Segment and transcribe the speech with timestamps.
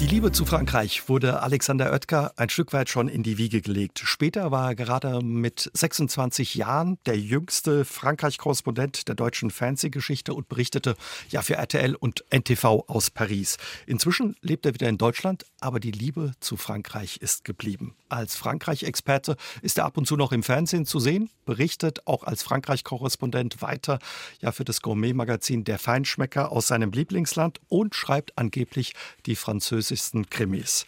[0.00, 4.00] Die Liebe zu Frankreich wurde Alexander Oetker ein Stück weit schon in die Wiege gelegt.
[4.00, 10.96] Später war er gerade mit 26 Jahren der jüngste Frankreich-Korrespondent der deutschen Fernsehgeschichte und berichtete
[11.30, 13.56] ja für RTL und NTV aus Paris.
[13.86, 17.94] Inzwischen lebt er wieder in Deutschland, aber die Liebe zu Frankreich ist geblieben.
[18.08, 22.42] Als Frankreich-Experte ist er ab und zu noch im Fernsehen zu sehen, berichtet auch als
[22.42, 24.00] Frankreich-Korrespondent weiter
[24.40, 28.94] ja für das Gourmet-Magazin Der Feinschmecker aus seinem Lieblingsland und schreibt angeblich
[29.26, 30.86] die französische französischsten Krimis.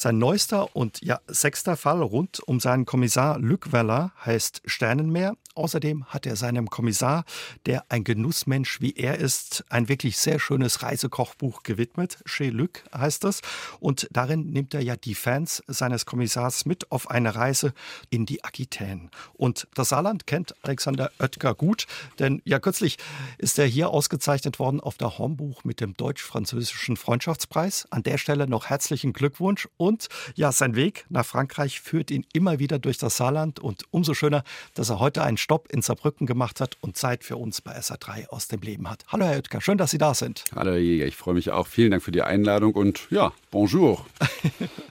[0.00, 5.34] Sein neuester und ja sechster Fall rund um seinen Kommissar Luc Weller heißt Sternenmeer.
[5.56, 7.24] Außerdem hat er seinem Kommissar,
[7.66, 12.18] der ein Genussmensch wie er ist, ein wirklich sehr schönes Reisekochbuch gewidmet.
[12.26, 13.40] Chez Luc heißt es.
[13.80, 17.72] Und darin nimmt er ja die Fans seines Kommissars mit auf eine Reise
[18.08, 19.10] in die Aquitaine.
[19.32, 21.88] Und das Saarland kennt Alexander Oetker gut,
[22.20, 22.98] denn ja kürzlich
[23.38, 27.88] ist er hier ausgezeichnet worden auf der Hornbuch mit dem deutsch-französischen Freundschaftspreis.
[27.90, 29.87] An der Stelle noch herzlichen Glückwunsch und
[30.34, 34.44] ja, sein Weg nach Frankreich führt ihn immer wieder durch das Saarland und umso schöner,
[34.74, 38.28] dass er heute einen Stopp in Saarbrücken gemacht hat und Zeit für uns bei SA3
[38.28, 39.04] aus dem Leben hat.
[39.08, 40.44] Hallo Herr Oetker, schön, dass Sie da sind.
[40.54, 41.66] Hallo Herr Jäger, ich freue mich auch.
[41.66, 44.04] Vielen Dank für die Einladung und ja, bonjour.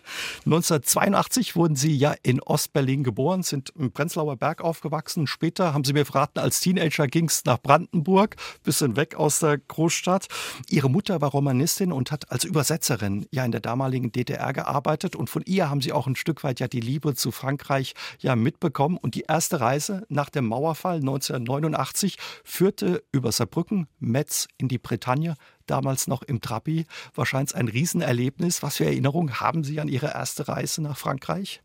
[0.47, 5.27] 1982 wurden Sie ja in Ostberlin geboren, sind im Prenzlauer Berg aufgewachsen.
[5.27, 9.57] Später haben Sie mir verraten, als Teenager ging es nach Brandenburg, bisschen weg aus der
[9.57, 10.27] Großstadt.
[10.69, 15.29] Ihre Mutter war Romanistin und hat als Übersetzerin ja in der damaligen DDR gearbeitet und
[15.29, 18.95] von ihr haben Sie auch ein Stück weit ja die Liebe zu Frankreich ja mitbekommen.
[18.95, 25.35] Und die erste Reise nach dem Mauerfall 1989 führte über Saarbrücken, Metz in die Bretagne,
[25.67, 26.85] damals noch im Trabi.
[27.13, 28.63] Wahrscheinlich ein Riesenerlebnis.
[28.63, 31.61] Was für Erinnerungen haben Sie an Ihre erste Reise nach Frankreich?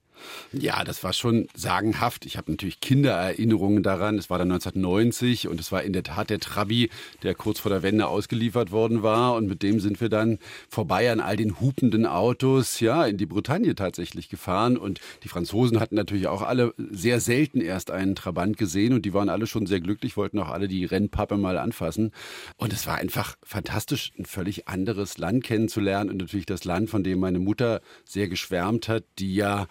[0.53, 2.27] Ja, das war schon sagenhaft.
[2.27, 4.19] Ich habe natürlich Kindererinnerungen daran.
[4.19, 6.91] Es war dann 1990 und es war in der Tat der Trabi,
[7.23, 9.35] der kurz vor der Wende ausgeliefert worden war.
[9.35, 13.27] Und mit dem sind wir dann vorbei an all den hupenden Autos, ja, in die
[13.27, 14.77] Bretagne tatsächlich gefahren.
[14.77, 19.15] Und die Franzosen hatten natürlich auch alle sehr selten erst einen Trabant gesehen und die
[19.15, 22.13] waren alle schon sehr glücklich, wollten auch alle die Rennpappe mal anfassen.
[22.57, 27.03] Und es war einfach fantastisch, ein völlig anderes Land kennenzulernen und natürlich das Land, von
[27.03, 29.67] dem meine Mutter sehr geschwärmt hat, die ja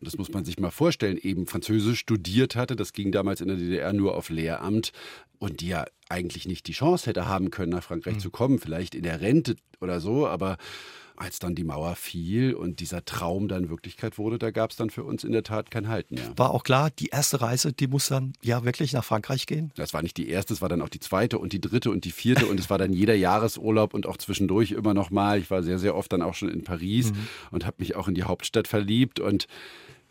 [0.00, 2.76] das muss man sich mal vorstellen, eben Französisch studiert hatte.
[2.76, 4.92] Das ging damals in der DDR nur auf Lehramt
[5.38, 8.20] und die ja eigentlich nicht die Chance hätte haben können, nach Frankreich mhm.
[8.20, 10.56] zu kommen, vielleicht in der Rente oder so, aber
[11.16, 14.90] als dann die Mauer fiel und dieser Traum dann Wirklichkeit wurde, da gab es dann
[14.90, 16.32] für uns in der Tat kein Halten mehr.
[16.36, 19.72] War auch klar, die erste Reise, die muss dann ja wirklich nach Frankreich gehen?
[19.76, 22.04] Das war nicht die erste, es war dann auch die zweite und die dritte und
[22.04, 25.38] die vierte und es war dann jeder Jahresurlaub und auch zwischendurch immer noch mal.
[25.38, 27.28] Ich war sehr, sehr oft dann auch schon in Paris mhm.
[27.50, 29.46] und habe mich auch in die Hauptstadt verliebt und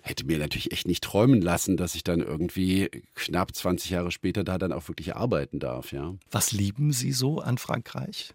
[0.05, 4.43] hätte mir natürlich echt nicht träumen lassen, dass ich dann irgendwie knapp 20 Jahre später
[4.43, 6.13] da dann auch wirklich arbeiten darf, ja.
[6.29, 8.33] Was lieben Sie so an Frankreich?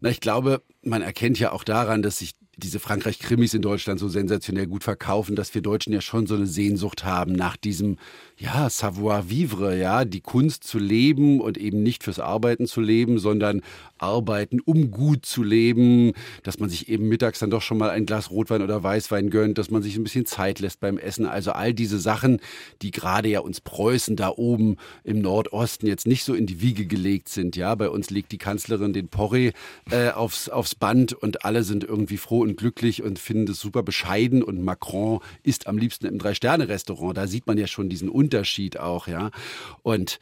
[0.00, 4.08] Na, ich glaube, man erkennt ja auch daran, dass sich diese Frankreich-Krimis in Deutschland so
[4.08, 7.96] sensationell gut verkaufen, dass wir Deutschen ja schon so eine Sehnsucht haben nach diesem,
[8.36, 13.62] ja, Savoir-vivre, ja, die Kunst zu leben und eben nicht fürs Arbeiten zu leben, sondern
[13.98, 16.12] arbeiten, um gut zu leben,
[16.42, 19.56] dass man sich eben mittags dann doch schon mal ein Glas Rotwein oder Weißwein gönnt,
[19.58, 21.24] dass man sich ein bisschen Zeit lässt beim Essen.
[21.24, 22.40] Also all diese Sachen,
[22.82, 26.86] die gerade ja uns Preußen da oben im Nordosten jetzt nicht so in die Wiege
[26.86, 27.56] gelegt sind.
[27.56, 29.52] Ja, bei uns legt die Kanzlerin den Porree
[29.90, 33.82] äh, aufs, aufs Band und alle sind irgendwie froh und glücklich und finden es super
[33.82, 37.16] bescheiden und Macron isst am liebsten im Drei-Sterne-Restaurant.
[37.16, 39.30] Da sieht man ja schon diesen Unterschied auch, ja.
[39.82, 40.20] Und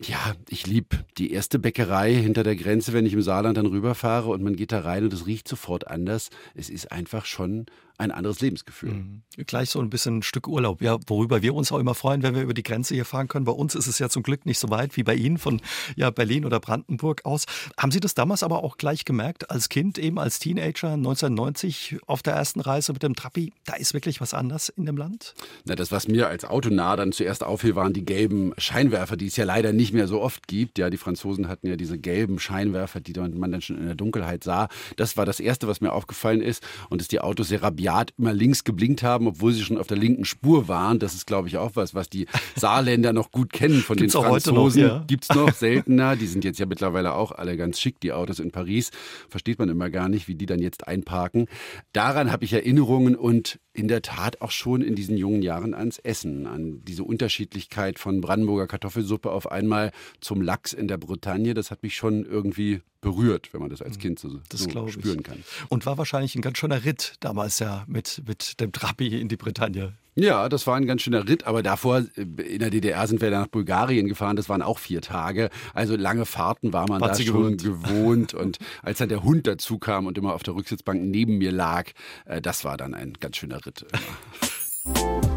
[0.00, 4.30] ja, ich liebe die erste Bäckerei hinter der Grenze, wenn ich im Saarland dann rüberfahre
[4.30, 6.30] und man geht da rein und es riecht sofort anders.
[6.54, 7.66] Es ist einfach schon
[7.98, 8.92] ein anderes Lebensgefühl.
[8.92, 9.22] Mhm.
[9.46, 12.34] Gleich so ein bisschen ein Stück Urlaub, ja, worüber wir uns auch immer freuen, wenn
[12.34, 13.44] wir über die Grenze hier fahren können.
[13.44, 15.60] Bei uns ist es ja zum Glück nicht so weit wie bei Ihnen von
[15.96, 17.44] ja, Berlin oder Brandenburg aus.
[17.78, 22.22] Haben Sie das damals aber auch gleich gemerkt, als Kind, eben als Teenager 1990 auf
[22.22, 25.34] der ersten Reise mit dem Trabi, da ist wirklich was anders in dem Land?
[25.64, 29.36] Na, das, was mir als Autonah dann zuerst auffiel, waren die gelben Scheinwerfer, die es
[29.36, 30.78] ja leider nicht mehr so oft gibt.
[30.78, 34.44] Ja, die Franzosen hatten ja diese gelben Scheinwerfer, die man dann schon in der Dunkelheit
[34.44, 34.68] sah.
[34.96, 36.62] Das war das Erste, was mir aufgefallen ist.
[36.88, 39.86] Und dass die Autos sehr rabiat rabiat immer links geblinkt haben, obwohl sie schon auf
[39.86, 40.98] der linken Spur waren.
[40.98, 42.26] Das ist, glaube ich, auch was, was die
[42.56, 44.82] Saarländer noch gut kennen von Gibt's den Franzosen.
[44.82, 45.04] Noch, ja.
[45.06, 46.16] Gibt's noch seltener.
[46.16, 48.90] Die sind jetzt ja mittlerweile auch alle ganz schick, die Autos in Paris.
[49.28, 51.46] Versteht man immer gar nicht, wie die dann jetzt einparken.
[51.92, 55.98] Daran habe ich Erinnerungen und in der Tat auch schon in diesen jungen Jahren ans
[55.98, 61.54] Essen, an diese Unterschiedlichkeit von Brandenburger Kartoffelsuppe auf einmal zum Lachs in der Bretagne.
[61.54, 64.00] Das hat mich schon irgendwie berührt, wenn man das als mhm.
[64.00, 65.44] Kind so, das so spüren kann.
[65.68, 69.36] Und war wahrscheinlich ein ganz schöner Ritt damals ja mit, mit dem Trabi in die
[69.36, 69.92] Bretagne.
[70.14, 73.30] Ja, das war ein ganz schöner Ritt, aber davor äh, in der DDR sind wir
[73.30, 75.50] dann nach Bulgarien gefahren, das waren auch vier Tage.
[75.74, 77.62] Also lange Fahrten war man war da schon gewohnt.
[77.62, 78.34] gewohnt.
[78.42, 81.90] Und als dann der Hund dazu kam und immer auf der Rücksitzbank neben mir lag,
[82.26, 83.86] äh, das war dann ein ganz schöner Ritt.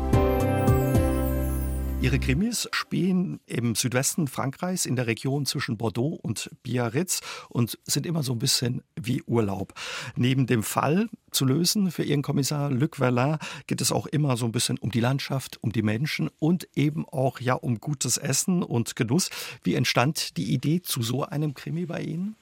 [2.06, 8.06] Ihre Krimis spielen im Südwesten Frankreichs in der Region zwischen Bordeaux und Biarritz und sind
[8.06, 9.74] immer so ein bisschen wie Urlaub.
[10.16, 14.46] Neben dem Fall zu lösen für Ihren Kommissar Luc Verlin geht es auch immer so
[14.46, 18.62] ein bisschen um die Landschaft, um die Menschen und eben auch ja um gutes Essen
[18.62, 19.32] und Genuss.
[19.64, 22.36] Wie entstand die Idee zu so einem Krimi bei Ihnen?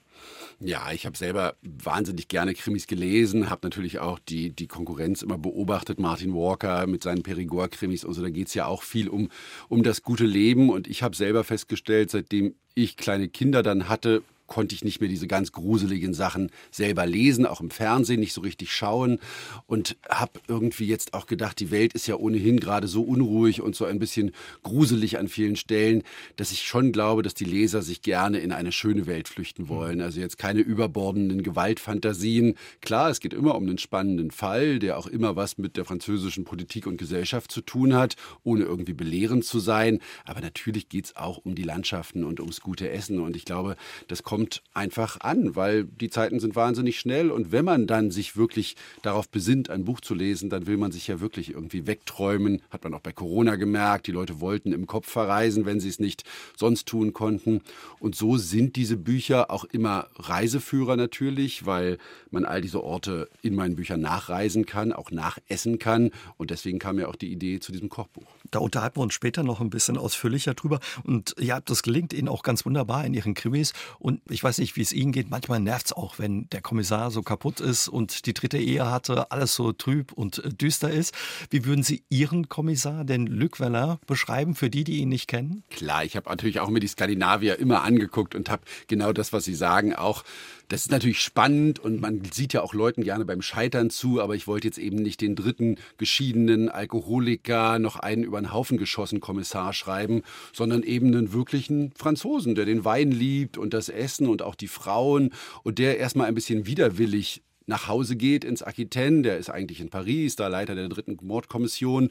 [0.59, 5.37] Ja, ich habe selber wahnsinnig gerne Krimis gelesen, habe natürlich auch die, die Konkurrenz immer
[5.37, 5.99] beobachtet.
[5.99, 9.29] Martin Walker mit seinen Perigord-Krimis und so, da geht es ja auch viel um,
[9.69, 10.69] um das gute Leben.
[10.69, 14.23] Und ich habe selber festgestellt, seitdem ich kleine Kinder dann hatte,
[14.53, 18.41] konnte ich nicht mehr diese ganz gruseligen Sachen selber lesen, auch im Fernsehen nicht so
[18.41, 19.17] richtig schauen
[19.65, 23.75] und habe irgendwie jetzt auch gedacht, die Welt ist ja ohnehin gerade so unruhig und
[23.75, 26.03] so ein bisschen gruselig an vielen Stellen,
[26.35, 30.01] dass ich schon glaube, dass die Leser sich gerne in eine schöne Welt flüchten wollen.
[30.01, 32.53] Also jetzt keine überbordenden Gewaltfantasien.
[32.79, 36.43] Klar, es geht immer um einen spannenden Fall, der auch immer was mit der französischen
[36.43, 39.97] Politik und Gesellschaft zu tun hat, ohne irgendwie belehrend zu sein.
[40.25, 43.19] Aber natürlich geht es auch um die Landschaften und ums gute Essen.
[43.19, 43.77] Und ich glaube,
[44.09, 48.11] das kommt kommt einfach an, weil die Zeiten sind wahnsinnig schnell und wenn man dann
[48.11, 51.87] sich wirklich darauf besinnt, ein Buch zu lesen, dann will man sich ja wirklich irgendwie
[51.87, 52.61] wegträumen.
[52.69, 55.99] Hat man auch bei Corona gemerkt, die Leute wollten im Kopf verreisen, wenn sie es
[55.99, 56.25] nicht
[56.57, 57.61] sonst tun konnten.
[57.99, 61.97] Und so sind diese Bücher auch immer Reiseführer natürlich, weil
[62.29, 66.11] man all diese Orte in meinen Büchern nachreisen kann, auch nachessen kann.
[66.35, 68.27] Und deswegen kam ja auch die Idee zu diesem Kochbuch.
[68.53, 70.79] Da unterhalten wir uns später noch ein bisschen ausführlicher drüber.
[71.03, 73.73] Und ja, das gelingt Ihnen auch ganz wunderbar in Ihren Krimis.
[73.97, 75.31] Und ich weiß nicht, wie es Ihnen geht.
[75.31, 79.31] Manchmal nervt es auch, wenn der Kommissar so kaputt ist und die dritte Ehe hatte,
[79.31, 81.15] alles so trüb und äh, düster ist.
[81.49, 85.63] Wie würden Sie Ihren Kommissar, den Luc Verlin, beschreiben für die, die ihn nicht kennen?
[85.71, 89.45] Klar, ich habe natürlich auch mir die Skandinavier immer angeguckt und habe genau das, was
[89.45, 90.23] Sie sagen, auch
[90.69, 94.35] das ist natürlich spannend und man sieht ja auch Leuten gerne beim Scheitern zu, aber
[94.35, 99.19] ich wollte jetzt eben nicht den dritten geschiedenen Alkoholiker, noch einen über den Haufen geschossen
[99.19, 104.41] Kommissar schreiben, sondern eben einen wirklichen Franzosen, der den Wein liebt und das Essen und
[104.41, 105.31] auch die Frauen
[105.63, 109.89] und der erstmal ein bisschen widerwillig nach Hause geht ins Aquitaine, der ist eigentlich in
[109.89, 112.09] Paris, da Leiter der dritten Mordkommission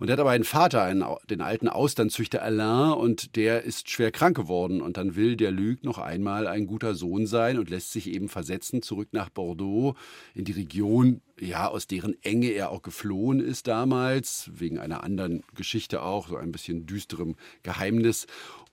[0.00, 4.10] und er hat aber einen Vater, einen, den alten Austernzüchter Alain, und der ist schwer
[4.10, 4.80] krank geworden.
[4.80, 8.30] Und dann will der Lüg noch einmal ein guter Sohn sein und lässt sich eben
[8.30, 9.94] versetzen zurück nach Bordeaux
[10.34, 15.42] in die Region, ja, aus deren Enge er auch geflohen ist damals, wegen einer anderen
[15.54, 18.26] Geschichte auch, so ein bisschen düsterem Geheimnis.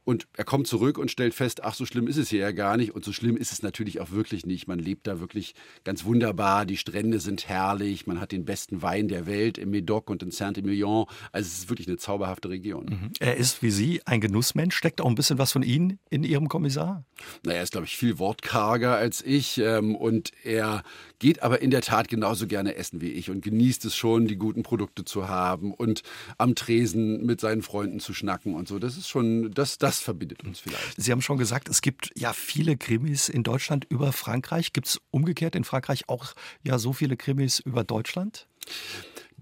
[0.07, 2.77] Und er kommt zurück und stellt fest, ach, so schlimm ist es hier ja gar
[2.77, 2.95] nicht.
[2.95, 4.65] Und so schlimm ist es natürlich auch wirklich nicht.
[4.65, 6.65] Man lebt da wirklich ganz wunderbar.
[6.65, 8.07] Die Strände sind herrlich.
[8.07, 11.07] Man hat den besten Wein der Welt im Médoc und in Saint-Emilion.
[11.33, 12.85] Also es ist wirklich eine zauberhafte Region.
[12.85, 13.11] Mhm.
[13.19, 14.77] Er ist wie Sie ein Genussmensch.
[14.77, 17.03] Steckt auch ein bisschen was von Ihnen in Ihrem Kommissar?
[17.43, 19.57] Naja, er ist, glaube ich, viel wortkarger als ich.
[19.57, 20.83] Ähm, und er
[21.19, 24.35] geht aber in der Tat genauso gerne essen wie ich und genießt es schon, die
[24.35, 26.03] guten Produkte zu haben und
[26.37, 28.79] am Tresen mit seinen Freunden zu schnacken und so.
[28.79, 30.95] Das ist schon, das, das verbindet uns vielleicht.
[30.97, 34.73] Sie haben schon gesagt, es gibt ja viele Krimis in Deutschland über Frankreich.
[34.73, 36.33] Gibt es umgekehrt in Frankreich auch
[36.63, 38.47] ja so viele Krimis über Deutschland?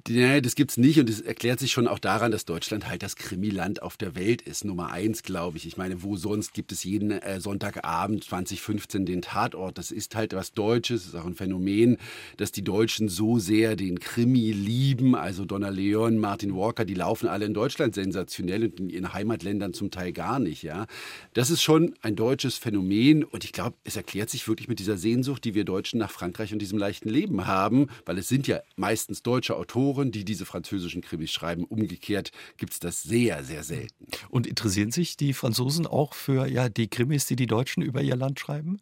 [0.07, 3.15] Nee, das gibt's nicht und das erklärt sich schon auch daran, dass Deutschland halt das
[3.15, 5.65] Krimiland auf der Welt ist, Nummer eins, glaube ich.
[5.65, 9.79] Ich meine, wo sonst gibt es jeden äh, Sonntagabend 2015 den Tatort?
[9.79, 11.97] Das ist halt was Deutsches, ist auch ein Phänomen,
[12.37, 15.15] dass die Deutschen so sehr den Krimi lieben.
[15.15, 19.73] Also Donna Leon, Martin Walker, die laufen alle in Deutschland sensationell und in ihren Heimatländern
[19.73, 20.61] zum Teil gar nicht.
[20.61, 20.85] Ja,
[21.33, 24.97] das ist schon ein deutsches Phänomen und ich glaube, es erklärt sich wirklich mit dieser
[24.97, 28.61] Sehnsucht, die wir Deutschen nach Frankreich und diesem leichten Leben haben, weil es sind ja
[28.75, 31.63] meistens deutsche Autoren Autoren, die diese französischen Krimis schreiben.
[31.63, 34.07] Umgekehrt gibt es das sehr, sehr selten.
[34.29, 38.15] Und interessieren sich die Franzosen auch für ja, die Krimis, die die Deutschen über ihr
[38.15, 38.79] Land schreiben?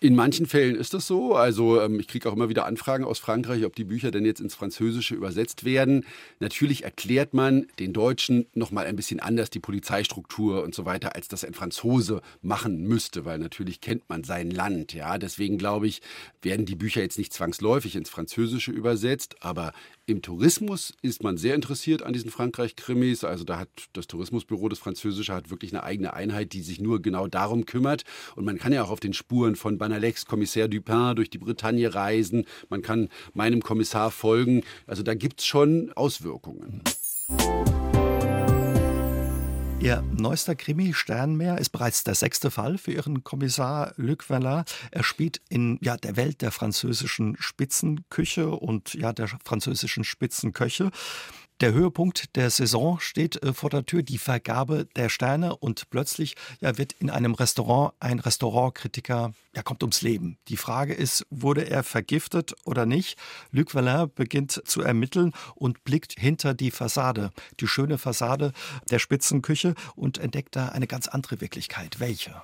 [0.00, 1.34] In manchen Fällen ist das so.
[1.34, 4.40] Also ähm, ich kriege auch immer wieder Anfragen aus Frankreich, ob die Bücher denn jetzt
[4.40, 6.04] ins Französische übersetzt werden.
[6.38, 11.16] Natürlich erklärt man den Deutschen noch mal ein bisschen anders die Polizeistruktur und so weiter,
[11.16, 14.94] als das ein Franzose machen müsste, weil natürlich kennt man sein Land.
[14.94, 16.00] Ja, deswegen glaube ich,
[16.42, 19.72] werden die Bücher jetzt nicht zwangsläufig ins Französische übersetzt, aber
[20.08, 23.24] im Tourismus ist man sehr interessiert an diesen Frankreich-Krimis.
[23.24, 27.02] Also da hat das Tourismusbüro, das Französische, hat wirklich eine eigene Einheit, die sich nur
[27.02, 28.04] genau darum kümmert.
[28.34, 31.94] Und man kann ja auch auf den Spuren von Banalex, Kommissär Dupin durch die Bretagne
[31.94, 32.46] reisen.
[32.70, 34.62] Man kann meinem Kommissar folgen.
[34.86, 36.82] Also da gibt es schon Auswirkungen.
[39.80, 44.64] Ihr neuester Krimi Sternmeer ist bereits der sechste Fall für Ihren Kommissar Luc Vallin.
[44.90, 50.90] Er spielt in ja, der Welt der französischen Spitzenküche und ja, der französischen Spitzenköche.
[51.60, 56.36] Der Höhepunkt der Saison steht äh, vor der Tür, die Vergabe der Sterne und plötzlich
[56.60, 60.38] ja, wird in einem Restaurant ein Restaurantkritiker, ja, kommt ums Leben.
[60.46, 63.18] Die Frage ist, wurde er vergiftet oder nicht?
[63.50, 68.52] Luc Vallin beginnt zu ermitteln und blickt hinter die Fassade, die schöne Fassade
[68.90, 71.98] der Spitzenküche und entdeckt da eine ganz andere Wirklichkeit.
[71.98, 72.40] Welche?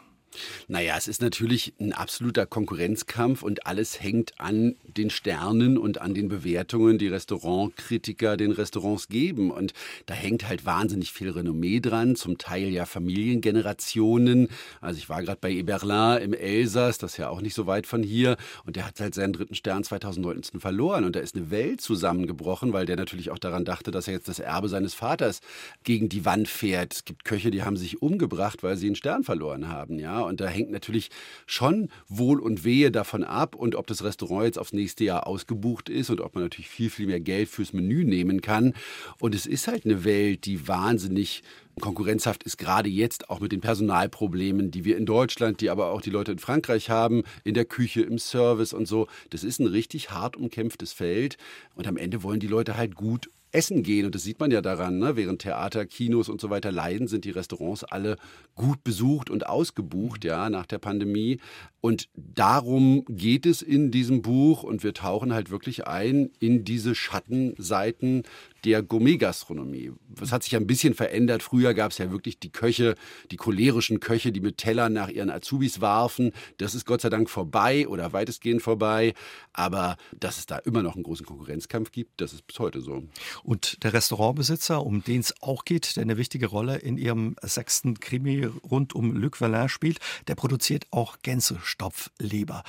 [0.68, 6.14] Naja, es ist natürlich ein absoluter Konkurrenzkampf und alles hängt an den Sternen und an
[6.14, 9.50] den Bewertungen, die Restaurantkritiker den Restaurants geben.
[9.50, 9.72] Und
[10.06, 14.48] da hängt halt wahnsinnig viel Renommee dran, zum Teil ja Familiengenerationen.
[14.80, 17.86] Also ich war gerade bei Eberlin im Elsass, das ist ja auch nicht so weit
[17.86, 18.36] von hier.
[18.64, 21.04] Und der hat halt seinen dritten Stern 2019 verloren.
[21.04, 24.28] Und da ist eine Welt zusammengebrochen, weil der natürlich auch daran dachte, dass er jetzt
[24.28, 25.40] das Erbe seines Vaters
[25.82, 26.94] gegen die Wand fährt.
[26.94, 29.98] Es gibt Köche, die haben sich umgebracht, weil sie einen Stern verloren haben.
[29.98, 31.10] Ja, und da hängt natürlich
[31.46, 35.88] schon Wohl und Wehe davon ab und ob das Restaurant jetzt aufs nächste Jahr ausgebucht
[35.88, 38.74] ist und ob man natürlich viel, viel mehr Geld fürs Menü nehmen kann.
[39.18, 41.42] Und es ist halt eine Welt, die wahnsinnig
[41.80, 46.00] konkurrenzhaft ist, gerade jetzt auch mit den Personalproblemen, die wir in Deutschland, die aber auch
[46.00, 49.08] die Leute in Frankreich haben, in der Küche, im Service und so.
[49.30, 51.36] Das ist ein richtig hart umkämpftes Feld.
[51.74, 54.06] Und am Ende wollen die Leute halt gut essen gehen.
[54.06, 55.16] Und das sieht man ja daran, ne?
[55.16, 58.16] während Theater, Kinos und so weiter leiden, sind die Restaurants alle
[58.54, 61.40] gut besucht und ausgebucht, ja, nach der Pandemie.
[61.80, 66.94] Und darum geht es in diesem Buch und wir tauchen halt wirklich ein in diese
[66.94, 68.24] Schattenseiten
[68.64, 69.92] der Gourmet-Gastronomie.
[70.08, 71.42] Das hat sich ein bisschen verändert.
[71.42, 72.94] Früher gab es ja wirklich die Köche,
[73.30, 76.32] die cholerischen Köche, die mit Tellern nach ihren Azubis warfen.
[76.58, 79.14] Das ist Gott sei Dank vorbei oder weitestgehend vorbei.
[79.52, 83.04] Aber dass es da immer noch einen großen Konkurrenzkampf gibt, das ist bis heute so.
[83.42, 88.00] Und der Restaurantbesitzer, um den es auch geht, der eine wichtige Rolle in ihrem sechsten
[88.00, 92.62] Krimi rund um Luc Valin spielt, der produziert auch Gänsestopfleber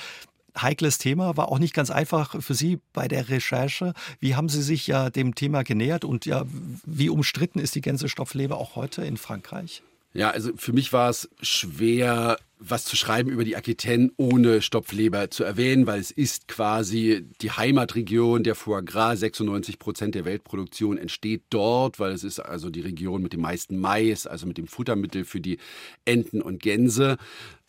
[0.61, 3.93] heikles Thema, war auch nicht ganz einfach für Sie bei der Recherche.
[4.19, 6.45] Wie haben Sie sich ja dem Thema genähert und ja,
[6.85, 9.83] wie umstritten ist die Gänsestoffleber auch heute in Frankreich?
[10.13, 12.37] Ja, also für mich war es schwer,
[12.69, 17.51] was zu schreiben über die Aquitaine ohne Stopfleber zu erwähnen, weil es ist quasi die
[17.51, 19.19] Heimatregion der Foie Gras.
[19.19, 23.79] 96 Prozent der Weltproduktion entsteht dort, weil es ist also die Region mit dem meisten
[23.79, 25.57] Mais, also mit dem Futtermittel für die
[26.05, 27.17] Enten und Gänse.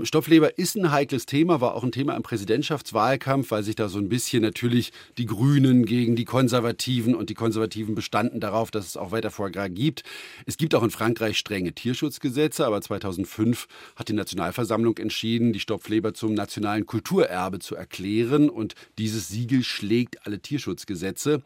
[0.03, 3.99] Stopfleber ist ein heikles Thema, war auch ein Thema im Präsidentschaftswahlkampf, weil sich da so
[3.99, 8.97] ein bisschen natürlich die Grünen gegen die Konservativen und die Konservativen bestanden darauf, dass es
[8.97, 10.03] auch weiter Foie Gras gibt.
[10.45, 15.61] Es gibt auch in Frankreich strenge Tierschutzgesetze, aber 2005 hat die Nationalversammlung Versammlung entschieden, die
[15.61, 21.43] Stopfleber zum nationalen Kulturerbe zu erklären und dieses Siegel schlägt alle Tierschutzgesetze.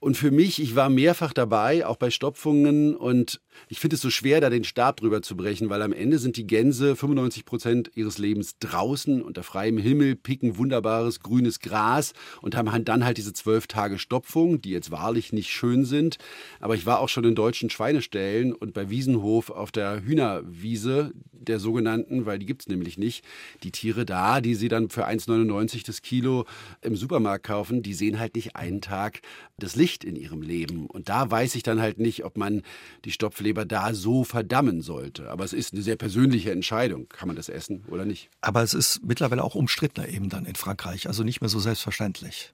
[0.00, 4.10] Und für mich, ich war mehrfach dabei, auch bei Stopfungen und ich finde es so
[4.10, 7.90] schwer, da den Stab drüber zu brechen, weil am Ende sind die Gänse 95 Prozent
[7.94, 13.32] ihres Lebens draußen unter freiem Himmel, picken wunderbares grünes Gras und haben dann halt diese
[13.32, 16.18] zwölf Tage Stopfung, die jetzt wahrlich nicht schön sind.
[16.60, 21.58] Aber ich war auch schon in deutschen Schweineställen und bei Wiesenhof auf der Hühnerwiese, der
[21.60, 23.24] sogenannten, weil die gibt es nämlich nicht.
[23.62, 26.44] Die Tiere da, die sie dann für 1,99 das Kilo
[26.82, 29.20] im Supermarkt kaufen, die sehen halt nicht einen Tag
[29.58, 30.86] das Licht in ihrem Leben.
[30.86, 32.62] Und da weiß ich dann halt nicht, ob man
[33.04, 35.30] die Stopfleber Leber da so verdammen sollte.
[35.30, 37.08] Aber es ist eine sehr persönliche Entscheidung.
[37.08, 38.28] Kann man das essen oder nicht?
[38.40, 41.06] Aber es ist mittlerweile auch umstrittener eben dann in Frankreich.
[41.08, 42.52] Also nicht mehr so selbstverständlich.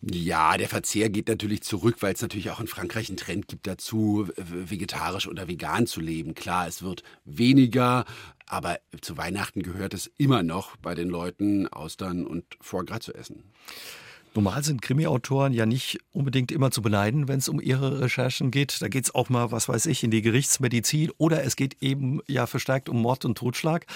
[0.00, 3.66] Ja, der Verzehr geht natürlich zurück, weil es natürlich auch in Frankreich einen Trend gibt
[3.66, 6.34] dazu, vegetarisch oder vegan zu leben.
[6.34, 8.04] Klar, es wird weniger,
[8.46, 13.14] aber zu Weihnachten gehört es immer noch bei den Leuten, Austern und Foie Gras zu
[13.14, 13.44] essen.
[14.34, 18.80] Normal sind Krimi-Autoren ja nicht unbedingt immer zu beneiden, wenn es um ihre Recherchen geht.
[18.80, 22.20] Da geht es auch mal, was weiß ich, in die Gerichtsmedizin oder es geht eben
[22.26, 23.86] ja verstärkt um Mord und Totschlag.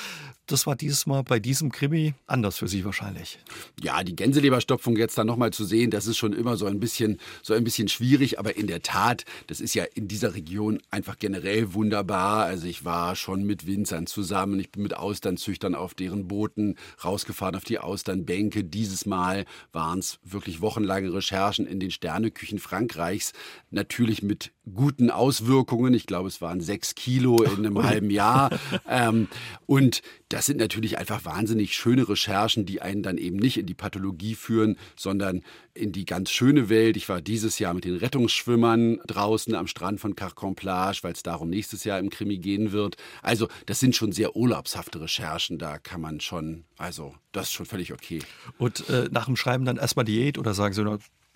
[0.46, 3.40] Das war dieses Mal bei diesem Krimi anders für Sie wahrscheinlich.
[3.82, 7.18] Ja, die Gänseleberstopfung jetzt dann nochmal zu sehen, das ist schon immer so ein bisschen,
[7.42, 11.18] so ein bisschen schwierig, aber in der Tat, das ist ja in dieser Region einfach
[11.18, 12.44] generell wunderbar.
[12.44, 17.56] Also ich war schon mit Winzern zusammen, ich bin mit Austernzüchtern auf deren Booten rausgefahren,
[17.56, 18.62] auf die Austernbänke.
[18.62, 23.32] Dieses Mal waren es wirklich wochenlange Recherchen in den Sterneküchen Frankreichs,
[23.72, 25.92] natürlich mit guten Auswirkungen.
[25.92, 28.50] Ich glaube, es waren sechs Kilo in einem halben Jahr.
[28.88, 29.26] Ähm,
[29.66, 33.74] und das sind natürlich einfach wahnsinnig schöne Recherchen, die einen dann eben nicht in die
[33.74, 35.42] Pathologie führen, sondern
[35.72, 36.96] in die ganz schöne Welt.
[36.96, 41.50] Ich war dieses Jahr mit den Rettungsschwimmern draußen am Strand von Carcon-Plage, weil es darum
[41.50, 42.96] nächstes Jahr im Krimi gehen wird.
[43.22, 45.58] Also, das sind schon sehr urlaubshafte Recherchen.
[45.58, 48.20] Da kann man schon, also, das ist schon völlig okay.
[48.58, 50.82] Und äh, nach dem Schreiben dann erstmal Diät oder sagen Sie,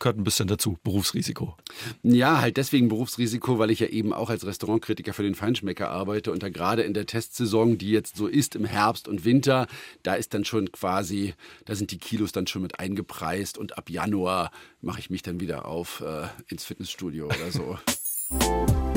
[0.00, 1.56] gehört ein bisschen dazu, Berufsrisiko.
[2.02, 6.32] Ja, halt deswegen Berufsrisiko, weil ich ja eben auch als Restaurantkritiker für den Feinschmecker arbeite
[6.32, 9.66] und da gerade in der Testsaison, die jetzt so ist im Herbst und Winter,
[10.02, 11.34] da ist dann schon quasi,
[11.66, 15.40] da sind die Kilos dann schon mit eingepreist und ab Januar mache ich mich dann
[15.40, 17.78] wieder auf äh, ins Fitnessstudio oder so.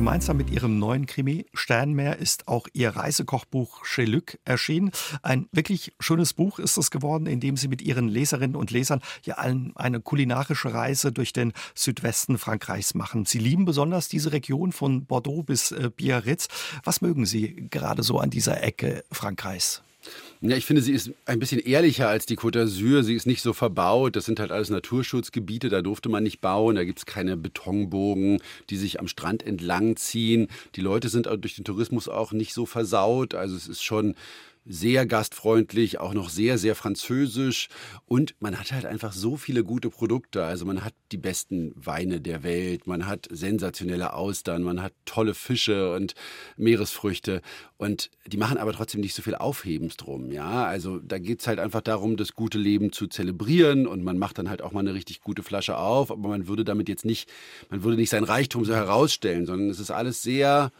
[0.00, 4.92] Gemeinsam mit ihrem neuen Krimi Sternmeer ist auch ihr Reisekochbuch Chez Luc erschienen.
[5.20, 9.02] Ein wirklich schönes Buch ist es geworden, in dem sie mit ihren Leserinnen und Lesern
[9.24, 13.26] ja allen eine kulinarische Reise durch den Südwesten Frankreichs machen.
[13.26, 16.48] Sie lieben besonders diese Region von Bordeaux bis äh, Biarritz.
[16.82, 19.82] Was mögen Sie gerade so an dieser Ecke Frankreichs?
[20.42, 23.02] Ja, ich finde, sie ist ein bisschen ehrlicher als die Côte d'Azur.
[23.02, 24.16] Sie ist nicht so verbaut.
[24.16, 25.68] Das sind halt alles Naturschutzgebiete.
[25.68, 26.76] Da durfte man nicht bauen.
[26.76, 30.48] Da gibt es keine Betonbogen, die sich am Strand entlang ziehen.
[30.76, 33.34] Die Leute sind durch den Tourismus auch nicht so versaut.
[33.34, 34.14] Also es ist schon
[34.70, 37.68] sehr gastfreundlich, auch noch sehr, sehr französisch.
[38.06, 40.44] Und man hat halt einfach so viele gute Produkte.
[40.44, 45.34] Also man hat die besten Weine der Welt, man hat sensationelle Austern, man hat tolle
[45.34, 46.14] Fische und
[46.56, 47.42] Meeresfrüchte.
[47.78, 50.30] Und die machen aber trotzdem nicht so viel Aufhebens drum.
[50.30, 53.88] Ja, also da geht es halt einfach darum, das gute Leben zu zelebrieren.
[53.88, 56.12] Und man macht dann halt auch mal eine richtig gute Flasche auf.
[56.12, 57.28] Aber man würde damit jetzt nicht,
[57.70, 60.70] man würde nicht sein Reichtum so herausstellen, sondern es ist alles sehr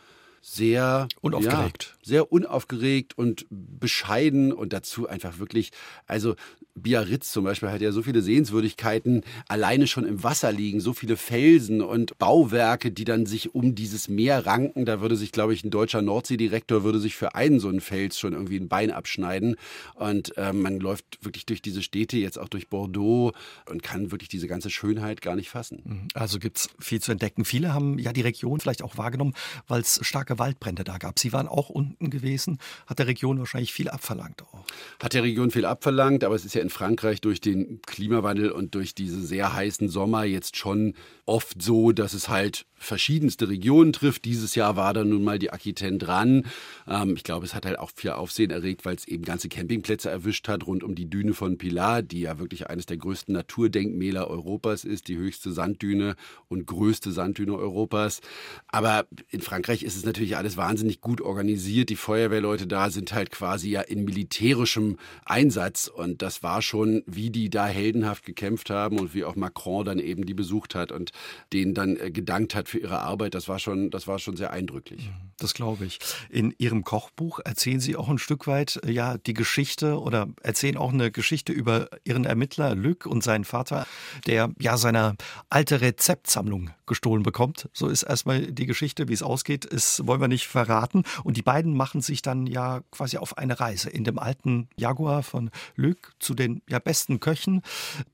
[0.41, 1.97] sehr unaufgeregt.
[2.01, 5.71] Ja, sehr unaufgeregt und bescheiden und dazu einfach wirklich,
[6.07, 6.35] also
[6.75, 11.17] Biarritz zum Beispiel hat ja so viele Sehenswürdigkeiten alleine schon im Wasser liegen, so viele
[11.17, 14.85] Felsen und Bauwerke, die dann sich um dieses Meer ranken.
[14.85, 18.19] Da würde sich, glaube ich, ein deutscher Nordseedirektor würde sich für einen so einen Fels
[18.19, 19.57] schon irgendwie ein Bein abschneiden.
[19.95, 23.33] Und äh, man läuft wirklich durch diese Städte, jetzt auch durch Bordeaux
[23.69, 26.09] und kann wirklich diese ganze Schönheit gar nicht fassen.
[26.15, 27.45] Also gibt es viel zu entdecken.
[27.45, 29.35] Viele haben ja die Region vielleicht auch wahrgenommen,
[29.69, 31.19] weil es starke Waldbrände da gab.
[31.19, 34.65] Sie waren auch unten gewesen, hat der Region wahrscheinlich viel abverlangt auch.
[35.03, 38.75] Hat der Region viel abverlangt, aber es ist ja in Frankreich durch den Klimawandel und
[38.75, 40.95] durch diese sehr heißen Sommer jetzt schon
[41.27, 44.25] oft so, dass es halt verschiedenste Regionen trifft.
[44.25, 46.47] Dieses Jahr war da nun mal die Aquitaine dran.
[46.89, 50.11] Ähm, ich glaube, es hat halt auch viel Aufsehen erregt, weil es eben ganze Campingplätze
[50.11, 54.29] erwischt hat rund um die Düne von Pilar, die ja wirklich eines der größten Naturdenkmäler
[54.29, 56.17] Europas ist, die höchste Sanddüne
[56.49, 58.23] und größte Sanddüne Europas.
[58.69, 61.89] Aber in Frankreich ist es natürlich alles wahnsinnig gut organisiert.
[61.89, 67.31] Die Feuerwehrleute da sind halt quasi ja in militärischem Einsatz und das war schon, wie
[67.31, 71.13] die da heldenhaft gekämpft haben und wie auch Macron dann eben die besucht hat und
[71.53, 74.53] denen dann äh, gedankt hat für ihre Arbeit, das war schon, das war schon sehr
[74.53, 75.07] eindrücklich.
[75.07, 75.99] Mhm, das glaube ich.
[76.29, 80.77] In Ihrem Kochbuch erzählen Sie auch ein Stück weit äh, ja die Geschichte oder erzählen
[80.77, 83.87] auch eine Geschichte über Ihren Ermittler Luc und seinen Vater,
[84.27, 85.17] der ja seine
[85.49, 87.69] alte Rezeptsammlung gestohlen bekommt.
[87.73, 91.05] So ist erstmal die Geschichte, wie es ausgeht, ist, wollen wir nicht verraten.
[91.23, 95.23] Und die beiden machen sich dann ja quasi auf eine Reise in dem alten Jaguar
[95.23, 97.63] von Luc zu den ja, besten Köchen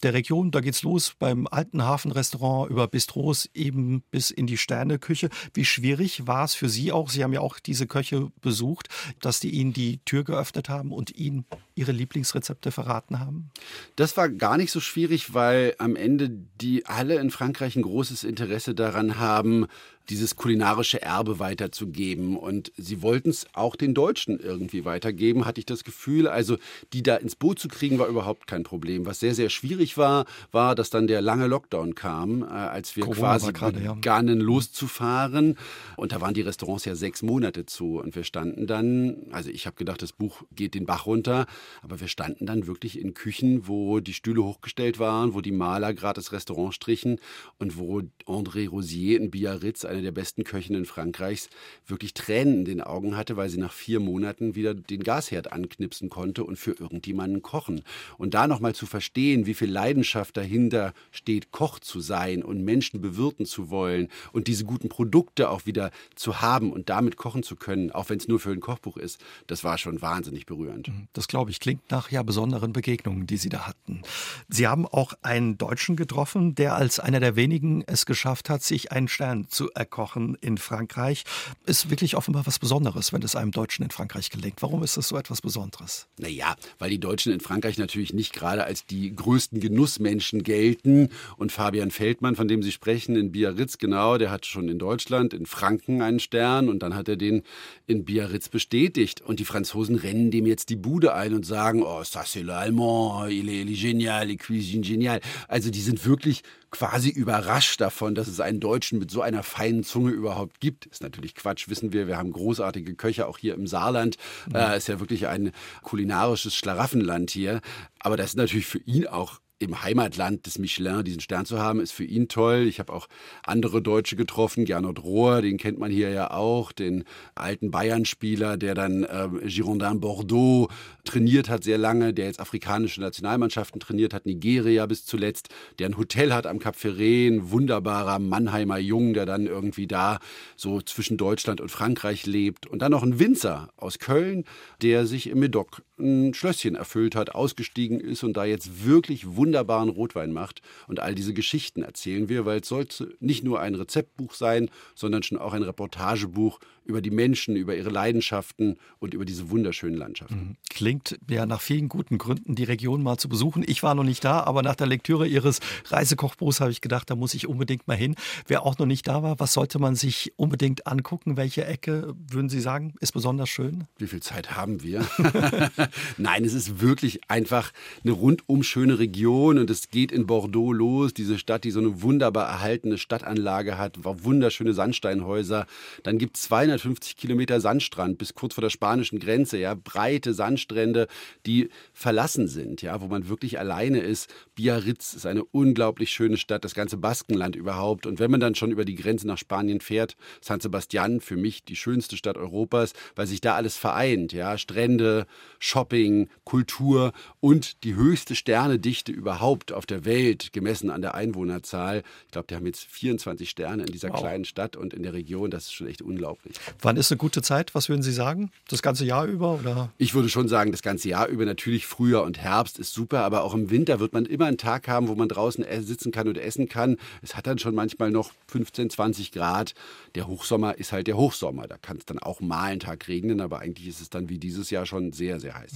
[0.02, 0.50] der Region.
[0.50, 5.30] Da geht's los beim alten Hafenrestaurant über Bistros eben bis in die Sterneküche.
[5.54, 7.08] Wie schwierig war es für Sie auch?
[7.08, 11.16] Sie haben ja auch diese Köche besucht, dass die Ihnen die Tür geöffnet haben und
[11.16, 13.50] Ihnen Ihre Lieblingsrezepte verraten haben?
[13.96, 18.24] Das war gar nicht so schwierig, weil am Ende die alle in Frankreich ein großes
[18.24, 19.66] Interesse daran haben,
[20.08, 22.36] dieses kulinarische Erbe weiterzugeben.
[22.36, 26.28] Und sie wollten es auch den Deutschen irgendwie weitergeben, hatte ich das Gefühl.
[26.28, 26.56] Also
[26.92, 29.06] die da ins Boot zu kriegen, war überhaupt kein Problem.
[29.06, 33.04] Was sehr, sehr schwierig war, war, dass dann der lange Lockdown kam, äh, als wir
[33.04, 34.44] Corona quasi grade, begannen ja.
[34.44, 35.56] loszufahren.
[35.96, 37.98] Und da waren die Restaurants ja sechs Monate zu.
[37.98, 41.46] Und wir standen dann, also ich habe gedacht, das Buch geht den Bach runter,
[41.82, 45.94] aber wir standen dann wirklich in Küchen, wo die Stühle hochgestellt waren, wo die Maler
[45.94, 47.18] gerade das Restaurant strichen
[47.58, 51.48] und wo André Rosier in Biarritz, eine der besten Köchinnen Frankreichs,
[51.86, 56.10] wirklich Tränen in den Augen hatte, weil sie nach vier Monaten wieder den Gasherd anknipsen
[56.10, 57.82] konnte und für irgendjemanden kochen.
[58.18, 63.00] Und da nochmal zu verstehen, wie viel Leidenschaft dahinter steht, Koch zu sein und Menschen
[63.00, 67.56] bewirten zu wollen und diese guten Produkte auch wieder zu haben und damit kochen zu
[67.56, 70.88] können, auch wenn es nur für ein Kochbuch ist, das war schon wahnsinnig berührend.
[70.88, 74.02] Mhm, das glaube ich, klingt nach ja besonderen Begegnungen, die Sie da hatten.
[74.48, 78.92] Sie haben auch einen Deutschen getroffen, der als einer der wenigen es geschafft hat, sich
[78.92, 81.24] einen Stern zu erkennen Kochen in Frankreich
[81.64, 84.60] ist wirklich offenbar was Besonderes, wenn es einem Deutschen in Frankreich gelingt.
[84.62, 86.06] Warum ist das so etwas Besonderes?
[86.18, 91.08] Naja, weil die Deutschen in Frankreich natürlich nicht gerade als die größten Genussmenschen gelten.
[91.36, 95.32] Und Fabian Feldmann, von dem Sie sprechen, in Biarritz, genau, der hat schon in Deutschland,
[95.34, 97.42] in Franken einen Stern und dann hat er den
[97.86, 99.20] in Biarritz bestätigt.
[99.20, 103.28] Und die Franzosen rennen dem jetzt die Bude ein und sagen, oh, ça c'est l'allemand,
[103.28, 105.20] il est, génial, il cuisine génial.
[105.48, 109.84] Also die sind wirklich quasi überrascht davon, dass es einen Deutschen mit so einer feinen
[109.84, 110.86] Zunge überhaupt gibt.
[110.86, 112.06] Ist natürlich Quatsch, wissen wir.
[112.06, 114.16] Wir haben großartige Köche auch hier im Saarland.
[114.48, 114.56] Mhm.
[114.56, 115.52] Äh, ist ja wirklich ein
[115.82, 117.60] kulinarisches Schlaraffenland hier.
[117.98, 121.80] Aber das ist natürlich für ihn auch im Heimatland des Michelin diesen Stern zu haben,
[121.80, 122.66] ist für ihn toll.
[122.68, 123.06] Ich habe auch
[123.42, 128.74] andere Deutsche getroffen, Gernot Rohr, den kennt man hier ja auch, den alten Bayern-Spieler, der
[128.74, 130.68] dann äh, Girondin Bordeaux
[131.04, 135.96] trainiert hat sehr lange, der jetzt afrikanische Nationalmannschaften trainiert hat, Nigeria bis zuletzt, der ein
[135.96, 140.18] Hotel hat am Cap Ferret, ein wunderbarer Mannheimer Jung, der dann irgendwie da
[140.56, 142.66] so zwischen Deutschland und Frankreich lebt.
[142.66, 144.44] Und dann noch ein Winzer aus Köln,
[144.82, 149.88] der sich im Medoc ein Schlösschen erfüllt hat, ausgestiegen ist und da jetzt wirklich wunderbaren
[149.88, 150.62] Rotwein macht.
[150.88, 155.22] Und all diese Geschichten erzählen wir, weil es sollte nicht nur ein Rezeptbuch sein, sondern
[155.22, 160.36] schon auch ein Reportagebuch über die Menschen, über ihre Leidenschaften und über diese wunderschönen Landschaften.
[160.36, 160.56] Mhm.
[160.70, 163.64] Klingt ja nach vielen guten Gründen, die Region mal zu besuchen.
[163.66, 167.16] Ich war noch nicht da, aber nach der Lektüre Ihres Reisekochbuchs habe ich gedacht, da
[167.16, 168.14] muss ich unbedingt mal hin.
[168.46, 171.36] Wer auch noch nicht da war, was sollte man sich unbedingt angucken?
[171.36, 173.84] Welche Ecke, würden Sie sagen, ist besonders schön?
[173.98, 175.06] Wie viel Zeit haben wir?
[176.18, 177.72] Nein, es ist wirklich einfach
[178.04, 182.02] eine rundum schöne Region und es geht in Bordeaux los, diese Stadt, die so eine
[182.02, 185.66] wunderbar erhaltene Stadtanlage hat, wunderschöne Sandsteinhäuser.
[186.02, 191.06] Dann gibt es 250 Kilometer Sandstrand bis kurz vor der spanischen Grenze, ja, breite Sandstrände,
[191.46, 194.32] die verlassen sind, ja, wo man wirklich alleine ist.
[194.54, 198.06] Biarritz ist eine unglaublich schöne Stadt, das ganze Baskenland überhaupt.
[198.06, 201.64] Und wenn man dann schon über die Grenze nach Spanien fährt, San Sebastian für mich
[201.64, 205.26] die schönste Stadt Europas, weil sich da alles vereint, ja, Strände,
[205.58, 212.02] Shopping, Kultur und die höchste Sternedichte überhaupt auf der Welt, gemessen an der Einwohnerzahl.
[212.26, 214.20] Ich glaube, die haben jetzt 24 Sterne in dieser wow.
[214.20, 215.50] kleinen Stadt und in der Region.
[215.50, 216.56] Das ist schon echt unglaublich.
[216.80, 217.74] Wann ist eine gute Zeit?
[217.74, 218.50] Was würden Sie sagen?
[218.68, 219.54] Das ganze Jahr über?
[219.60, 219.90] Oder?
[219.98, 221.44] Ich würde schon sagen, das ganze Jahr über.
[221.44, 224.88] Natürlich Frühjahr und Herbst ist super, aber auch im Winter wird man immer einen Tag
[224.88, 226.96] haben, wo man draußen sitzen kann und essen kann.
[227.22, 229.74] Es hat dann schon manchmal noch 15, 20 Grad.
[230.14, 231.66] Der Hochsommer ist halt der Hochsommer.
[231.66, 234.38] Da kann es dann auch mal einen Tag regnen, aber eigentlich ist es dann wie
[234.38, 235.72] dieses Jahr schon sehr, sehr heiß.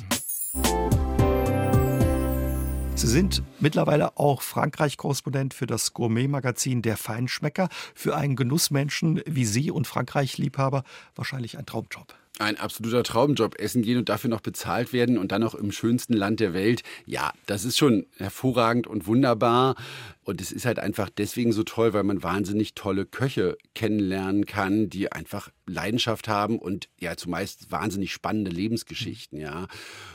[3.00, 7.70] Sie sind mittlerweile auch Frankreich-Korrespondent für das Gourmet-Magazin Der Feinschmecker.
[7.94, 10.84] Für einen Genussmenschen wie Sie und Frankreich-Liebhaber
[11.14, 12.14] wahrscheinlich ein Traumjob.
[12.38, 16.12] Ein absoluter Traumjob, essen gehen und dafür noch bezahlt werden und dann noch im schönsten
[16.12, 16.82] Land der Welt.
[17.06, 19.76] Ja, das ist schon hervorragend und wunderbar.
[20.22, 24.90] Und es ist halt einfach deswegen so toll, weil man wahnsinnig tolle Köche kennenlernen kann,
[24.90, 29.66] die einfach Leidenschaft haben und ja zumeist wahnsinnig spannende Lebensgeschichten, ja.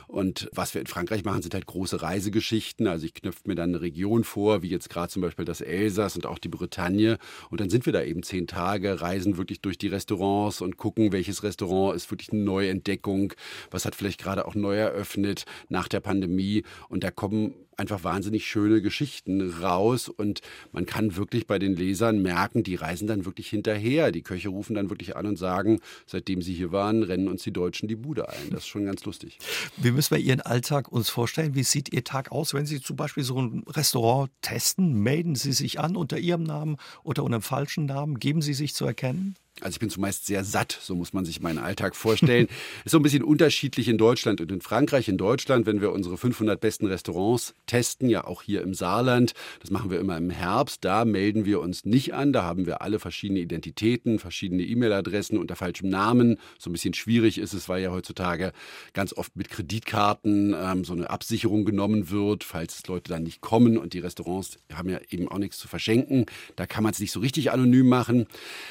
[0.06, 2.86] Und was wir in Frankreich machen, sind halt große Reisegeschichten.
[2.86, 6.14] Also ich knüpfe mir dann eine Region vor, wie jetzt gerade zum Beispiel das Elsass
[6.14, 7.18] und auch die Bretagne.
[7.50, 11.10] Und dann sind wir da eben zehn Tage, reisen wirklich durch die Restaurants und gucken,
[11.10, 13.32] welches Restaurant ist wirklich eine Neuentdeckung,
[13.70, 16.62] was hat vielleicht gerade auch neu eröffnet nach der Pandemie.
[16.88, 20.40] Und da kommen einfach wahnsinnig schöne Geschichten raus und
[20.72, 24.12] man kann wirklich bei den Lesern merken, die reisen dann wirklich hinterher.
[24.12, 27.52] Die Köche rufen dann wirklich an und sagen, seitdem sie hier waren, rennen uns die
[27.52, 28.50] Deutschen die Bude ein.
[28.50, 29.38] Das ist schon ganz lustig.
[29.76, 31.54] Wie müssen wir Ihren Alltag uns vorstellen?
[31.54, 35.02] Wie sieht Ihr Tag aus, wenn Sie zum Beispiel so ein Restaurant testen?
[35.02, 38.18] Melden Sie sich an unter Ihrem Namen oder unter einem falschen Namen?
[38.18, 39.34] Geben Sie sich zu erkennen?
[39.62, 42.46] Also ich bin zumeist sehr satt, so muss man sich meinen Alltag vorstellen.
[42.84, 45.08] ist so ein bisschen unterschiedlich in Deutschland und in Frankreich.
[45.08, 49.70] In Deutschland, wenn wir unsere 500 besten Restaurants testen, ja auch hier im Saarland, das
[49.70, 52.34] machen wir immer im Herbst, da melden wir uns nicht an.
[52.34, 56.38] Da haben wir alle verschiedene Identitäten, verschiedene E-Mail-Adressen unter falschem Namen.
[56.58, 58.52] So ein bisschen schwierig ist es, weil ja heutzutage
[58.92, 63.78] ganz oft mit Kreditkarten ähm, so eine Absicherung genommen wird, falls Leute dann nicht kommen
[63.78, 66.26] und die Restaurants haben ja eben auch nichts zu verschenken.
[66.56, 68.26] Da kann man es nicht so richtig anonym machen.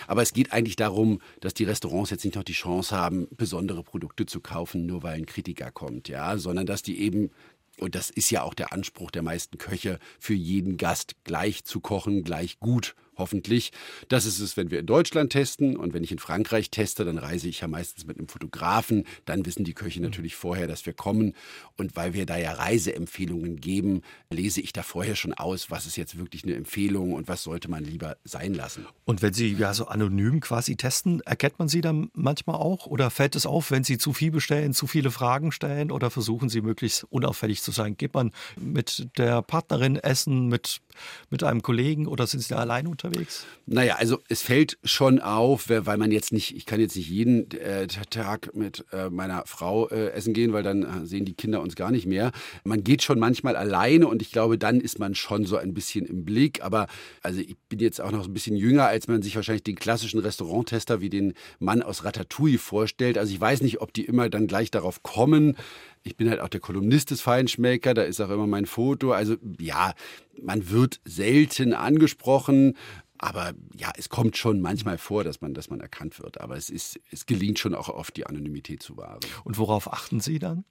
[0.08, 3.28] Aber es geht eigentlich nicht darum, dass die Restaurants jetzt nicht noch die Chance haben,
[3.32, 7.32] besondere Produkte zu kaufen, nur weil ein Kritiker kommt, ja, sondern dass die eben
[7.78, 11.82] und das ist ja auch der Anspruch der meisten Köche, für jeden Gast gleich zu
[11.82, 13.72] kochen, gleich gut hoffentlich.
[14.10, 17.18] Das ist es, wenn wir in Deutschland testen und wenn ich in Frankreich teste, dann
[17.18, 19.06] reise ich ja meistens mit einem Fotografen.
[19.26, 20.06] Dann wissen die Köche mhm.
[20.06, 21.34] natürlich vorher, dass wir kommen.
[21.78, 25.98] Und weil wir da ja Reiseempfehlungen geben, lese ich da vorher schon aus, was ist
[25.98, 28.86] jetzt wirklich eine Empfehlung und was sollte man lieber sein lassen.
[29.06, 33.10] Und wenn Sie ja so anonym quasi testen, erkennt man Sie dann manchmal auch oder
[33.10, 36.62] fällt es auf, wenn Sie zu viel bestellen, zu viele Fragen stellen oder versuchen Sie
[36.62, 37.98] möglichst unauffällig zu sein?
[37.98, 40.82] Geht man mit der Partnerin essen, mit,
[41.30, 43.05] mit einem Kollegen oder sind Sie da allein unterwegs?
[43.08, 43.46] Unterwegs?
[43.68, 47.50] Naja, also es fällt schon auf, weil man jetzt nicht, ich kann jetzt nicht jeden
[47.52, 51.62] äh, Tag mit äh, meiner Frau äh, essen gehen, weil dann äh, sehen die Kinder
[51.62, 52.32] uns gar nicht mehr.
[52.64, 56.06] Man geht schon manchmal alleine und ich glaube, dann ist man schon so ein bisschen
[56.06, 56.64] im Blick.
[56.64, 56.88] Aber
[57.24, 60.20] also ich bin jetzt auch noch ein bisschen jünger, als man sich wahrscheinlich den klassischen
[60.20, 63.18] Restauranttester wie den Mann aus Ratatouille vorstellt.
[63.18, 65.58] Also ich weiß nicht, ob die immer dann gleich darauf kommen
[66.06, 69.12] ich bin halt auch der Kolumnist des Feinschmecker, da ist auch immer mein Foto.
[69.12, 69.94] Also ja,
[70.42, 72.78] man wird selten angesprochen,
[73.26, 76.40] aber ja, es kommt schon manchmal vor, dass man, dass man erkannt wird.
[76.40, 79.20] Aber es ist, es gelingt schon auch oft, die Anonymität zu wahren.
[79.44, 80.64] Und worauf achten Sie dann?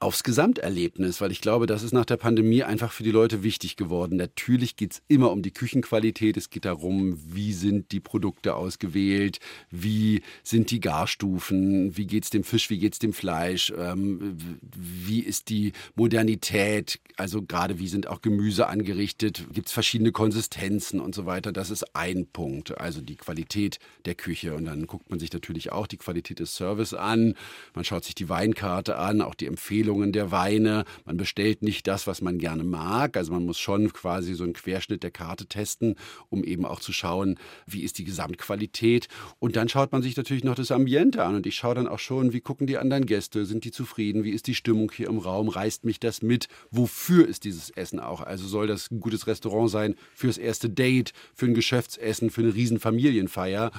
[0.00, 3.76] aufs Gesamterlebnis, weil ich glaube, das ist nach der Pandemie einfach für die Leute wichtig
[3.76, 4.16] geworden.
[4.16, 9.40] Natürlich geht es immer um die Küchenqualität, es geht darum, wie sind die Produkte ausgewählt,
[9.70, 14.36] wie sind die Garstufen, wie geht es dem Fisch, wie geht es dem Fleisch, ähm,
[14.72, 21.00] wie ist die Modernität, also gerade wie sind auch Gemüse angerichtet, gibt es verschiedene Konsistenzen
[21.00, 21.52] und so weiter.
[21.52, 24.54] Das ist ein Punkt, also die Qualität der Küche.
[24.54, 27.34] Und dann guckt man sich natürlich auch die Qualität des Service an,
[27.74, 30.84] man schaut sich die Weinkarte an, auch die Empfehlungen der Weine.
[31.04, 33.16] Man bestellt nicht das, was man gerne mag.
[33.16, 35.96] Also man muss schon quasi so einen Querschnitt der Karte testen,
[36.28, 39.08] um eben auch zu schauen, wie ist die Gesamtqualität.
[39.38, 41.36] Und dann schaut man sich natürlich noch das Ambiente an.
[41.36, 43.46] Und ich schaue dann auch schon, wie gucken die anderen Gäste?
[43.46, 44.24] Sind die zufrieden?
[44.24, 45.48] Wie ist die Stimmung hier im Raum?
[45.48, 46.48] Reißt mich das mit?
[46.70, 48.20] Wofür ist dieses Essen auch?
[48.20, 52.54] Also soll das ein gutes Restaurant sein fürs erste Date, für ein Geschäftsessen, für eine
[52.54, 53.70] Riesenfamilienfeier?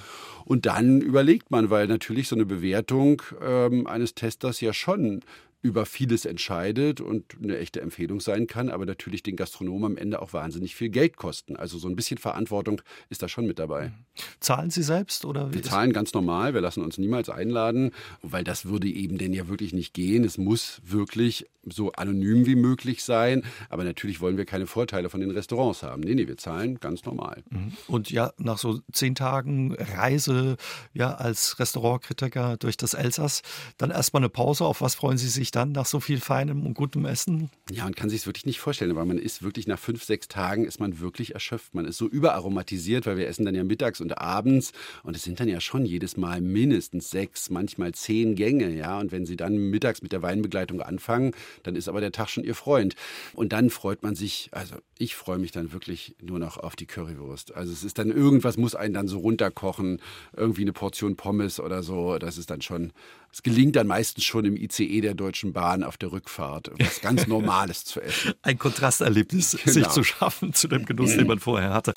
[0.46, 5.22] Und dann überlegt man, weil natürlich so eine Bewertung ähm, eines Testers ja schon
[5.62, 10.22] über vieles entscheidet und eine echte Empfehlung sein kann, aber natürlich den Gastronomen am Ende
[10.22, 11.58] auch wahnsinnig viel Geld kosten.
[11.58, 13.92] Also so ein bisschen Verantwortung ist da schon mit dabei.
[14.40, 15.54] Zahlen Sie selbst oder?
[15.54, 16.54] Wir zahlen ganz normal.
[16.54, 17.92] Wir lassen uns niemals einladen,
[18.22, 20.24] weil das würde eben denn ja wirklich nicht gehen.
[20.24, 23.44] Es muss wirklich so anonym wie möglich sein.
[23.70, 26.02] Aber natürlich wollen wir keine Vorteile von den Restaurants haben.
[26.02, 27.44] Nee, nee, wir zahlen ganz normal.
[27.50, 27.74] Mhm.
[27.88, 30.58] Und ja, nach so zehn Tagen Reise
[30.94, 33.42] ja, als Restaurantkritiker durch das Elsass,
[33.78, 34.66] dann erstmal eine Pause.
[34.66, 37.50] Auf was freuen Sie sich dann nach so viel feinem und gutem Essen?
[37.72, 40.28] Ja, man kann sich es wirklich nicht vorstellen, aber man ist wirklich nach fünf, sechs
[40.28, 41.76] Tagen ist man wirklich erschöpft.
[41.76, 44.72] Man ist so überaromatisiert, weil wir essen dann ja mittags und abends
[45.04, 49.00] und es sind dann ja schon jedes Mal mindestens sechs, manchmal zehn Gänge, ja.
[49.00, 51.34] Und wenn Sie dann mittags mit der Weinbegleitung anfangen,
[51.64, 52.96] dann ist aber der Tag schon ihr Freund.
[53.34, 56.86] Und dann freut man sich, also ich freue mich dann wirklich nur noch auf die
[56.86, 57.56] Currywurst.
[57.56, 60.02] Also es ist dann irgendwas, muss einen dann so runterkochen,
[60.36, 62.18] irgendwie eine Portion Pommes oder so.
[62.18, 62.92] Das ist dann schon,
[63.32, 67.28] es gelingt dann meistens schon im ICE der Deutschen Bahn auf der Rückfahrt, was ganz
[67.28, 68.34] Normales zu essen.
[68.42, 69.74] Ein Kontrasterlebnis genau.
[69.74, 71.94] sich zu schaffen zu dem Genuss, den man vorher hatte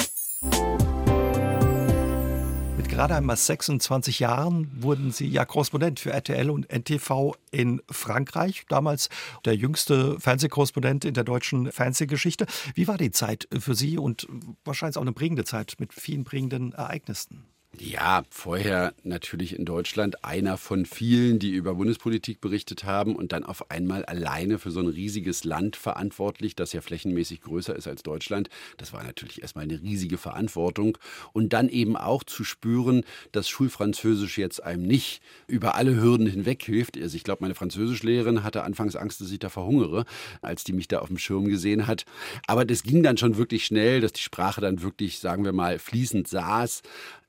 [2.93, 8.65] gerade einmal 26 Jahren wurden Sie ja Korrespondent für RTL und NTV in Frankreich.
[8.69, 9.09] Damals
[9.47, 12.45] der jüngste Fernsehkorrespondent in der deutschen Fernsehgeschichte.
[12.75, 14.29] Wie war die Zeit für Sie und
[14.67, 17.47] wahrscheinlich auch eine prägende Zeit mit vielen prägenden Ereignissen?
[17.81, 23.45] Ja, vorher natürlich in Deutschland einer von vielen, die über Bundespolitik berichtet haben und dann
[23.45, 28.03] auf einmal alleine für so ein riesiges Land verantwortlich, das ja flächenmäßig größer ist als
[28.03, 28.51] Deutschland.
[28.77, 30.99] Das war natürlich erstmal eine riesige Verantwortung.
[31.33, 36.63] Und dann eben auch zu spüren, dass Schulfranzösisch jetzt einem nicht über alle Hürden hinweg
[36.63, 36.99] hilft.
[36.99, 40.05] Also ich glaube, meine Französischlehrerin hatte anfangs Angst, dass ich da verhungere,
[40.43, 42.05] als die mich da auf dem Schirm gesehen hat.
[42.47, 45.79] Aber das ging dann schon wirklich schnell, dass die Sprache dann wirklich, sagen wir mal,
[45.79, 46.83] fließend saß.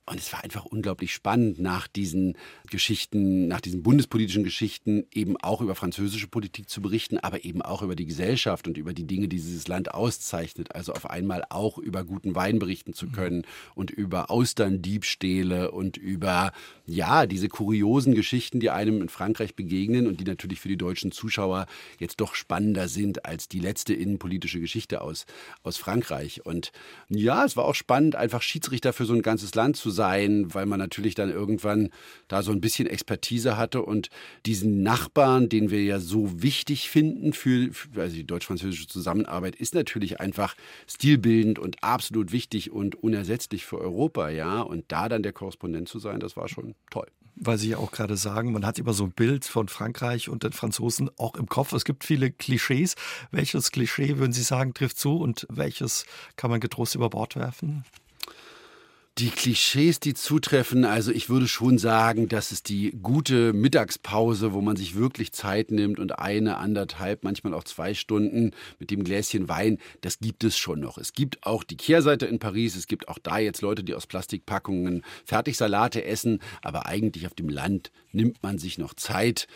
[0.06, 2.38] Und es war einfach unglaublich spannend, nach diesen
[2.70, 7.82] Geschichten, nach diesen bundespolitischen Geschichten eben auch über französische Politik zu berichten, aber eben auch
[7.82, 10.76] über die Gesellschaft und über die Dinge, die dieses Land auszeichnet.
[10.76, 13.44] Also auf einmal auch über guten Wein berichten zu können
[13.76, 16.52] und über Austerndiebstähle und über,
[16.86, 21.14] ja, diese kuriosen Geschichten, die einem in Frankreich begegnen und die natürlich für die deutschen
[21.14, 21.66] Zuschauer
[21.98, 25.26] jetzt doch spannender sind als die letzte innenpolitische Geschichte aus,
[25.64, 26.46] aus Frankreich.
[26.46, 26.74] Und
[27.08, 30.66] ja, es war auch spannend, einfach Schiedsrichter für so ein ganzes Land zu sein, weil
[30.66, 31.90] man natürlich dann irgendwann
[32.28, 34.10] da so ein bisschen Expertise hatte und
[34.46, 40.20] diesen Nachbarn, den wir ja so wichtig finden für, also die deutsch-französische Zusammenarbeit, ist natürlich
[40.20, 40.56] einfach
[40.88, 44.62] stilbildend und absolut wichtig und unersetzlich für Europa, ja.
[44.62, 47.92] Und da dann der Korrespondent zu sein, das war schon toll weil Sie ja auch
[47.92, 51.48] gerade sagen, man hat immer so ein Bild von Frankreich und den Franzosen auch im
[51.48, 51.74] Kopf.
[51.74, 52.96] Es gibt viele Klischees.
[53.32, 57.86] Welches Klischee würden Sie sagen trifft zu und welches kann man getrost über Bord werfen?
[59.20, 64.62] Die Klischees, die zutreffen, also ich würde schon sagen, dass es die gute Mittagspause, wo
[64.62, 69.48] man sich wirklich Zeit nimmt und eine, anderthalb, manchmal auch zwei Stunden mit dem Gläschen
[69.48, 70.98] Wein, das gibt es schon noch.
[70.98, 74.08] Es gibt auch die Kehrseite in Paris, es gibt auch da jetzt Leute, die aus
[74.08, 79.48] Plastikpackungen Fertigsalate essen, aber eigentlich auf dem Land nimmt man sich noch Zeit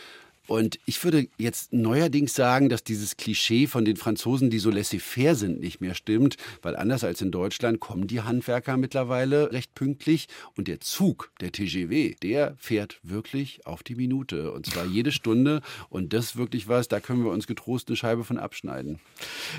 [0.47, 5.35] und ich würde jetzt neuerdings sagen, dass dieses Klischee von den Franzosen, die so laissez-faire
[5.35, 10.27] sind, nicht mehr stimmt, weil anders als in Deutschland kommen die Handwerker mittlerweile recht pünktlich
[10.55, 15.61] und der Zug, der TGW, der fährt wirklich auf die Minute und zwar jede Stunde
[15.89, 18.99] und das ist wirklich was, da können wir uns getrost eine Scheibe von abschneiden.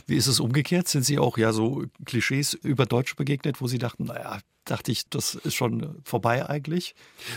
[0.07, 0.89] Wie ist es umgekehrt?
[0.89, 5.09] Sind Sie auch ja so Klischees über Deutsche begegnet, wo Sie dachten, naja, dachte ich,
[5.09, 6.95] das ist schon vorbei eigentlich.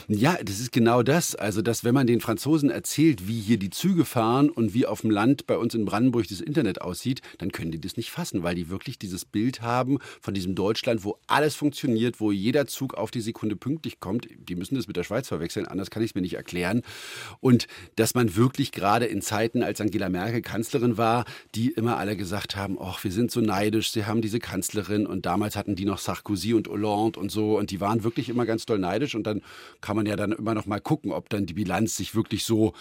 [0.08, 1.36] Ja, das ist genau das.
[1.36, 5.02] Also, dass wenn man den Franzosen erzählt, wie hier die Züge fahren und wie auf
[5.02, 8.44] dem Land bei uns in Brandenburg das Internet aussieht, dann können die das nicht fassen,
[8.44, 12.94] weil die wirklich dieses Bild haben von diesem Deutschland, wo alles funktioniert, wo jeder Zug
[12.94, 14.28] auf die Sekunde pünktlich kommt.
[14.48, 16.82] Die müssen das mit der Schweiz verwechseln, anders kann ich es mir nicht erklären.
[17.40, 21.26] Und dass man wirklich gerade in Zeiten, als Angela Merkel Kanzlerin war,
[21.56, 25.26] die immer alle gesagt haben, ach, wir sind so neidisch, sie haben diese Kanzlerin und
[25.26, 28.66] damals hatten die noch Sarkozy und Hollande und so und die waren wirklich immer ganz
[28.66, 29.42] doll neidisch und dann
[29.82, 32.74] kann man ja dann immer noch mal gucken, ob dann die Bilanz sich wirklich so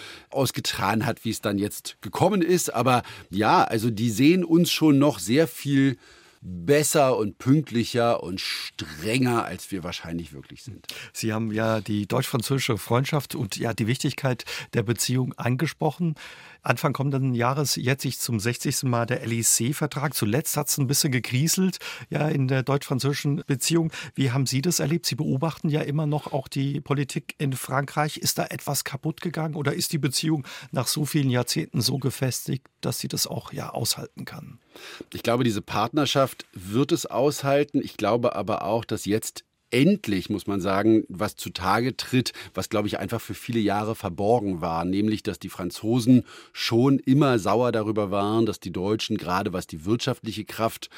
[0.51, 2.75] ausgetragen hat, wie es dann jetzt gekommen ist.
[2.75, 5.97] Aber ja, also die sehen uns schon noch sehr viel
[6.43, 10.87] besser und pünktlicher und strenger, als wir wahrscheinlich wirklich sind.
[11.13, 16.15] Sie haben ja die deutsch-französische Freundschaft und ja die Wichtigkeit der Beziehung angesprochen.
[16.63, 18.85] Anfang kommenden Jahres jetzt sich zum 60.
[18.85, 20.15] Mal der LEC-Vertrag.
[20.15, 23.93] Zuletzt hat es ein bisschen gekrieselt, ja, in der deutsch-französischen Beziehung.
[24.15, 25.07] Wie haben Sie das erlebt?
[25.07, 28.17] Sie beobachten ja immer noch auch die Politik in Frankreich.
[28.17, 32.67] Ist da etwas kaputt gegangen oder ist die Beziehung nach so vielen Jahrzehnten so gefestigt,
[32.81, 34.59] dass sie das auch ja aushalten kann?
[35.13, 37.81] Ich glaube, diese Partnerschaft wird es aushalten.
[37.83, 42.89] Ich glaube aber auch, dass jetzt endlich, muss man sagen, was zutage tritt, was, glaube
[42.89, 48.11] ich, einfach für viele Jahre verborgen war, nämlich, dass die Franzosen schon immer sauer darüber
[48.11, 50.91] waren, dass die Deutschen, gerade was die wirtschaftliche Kraft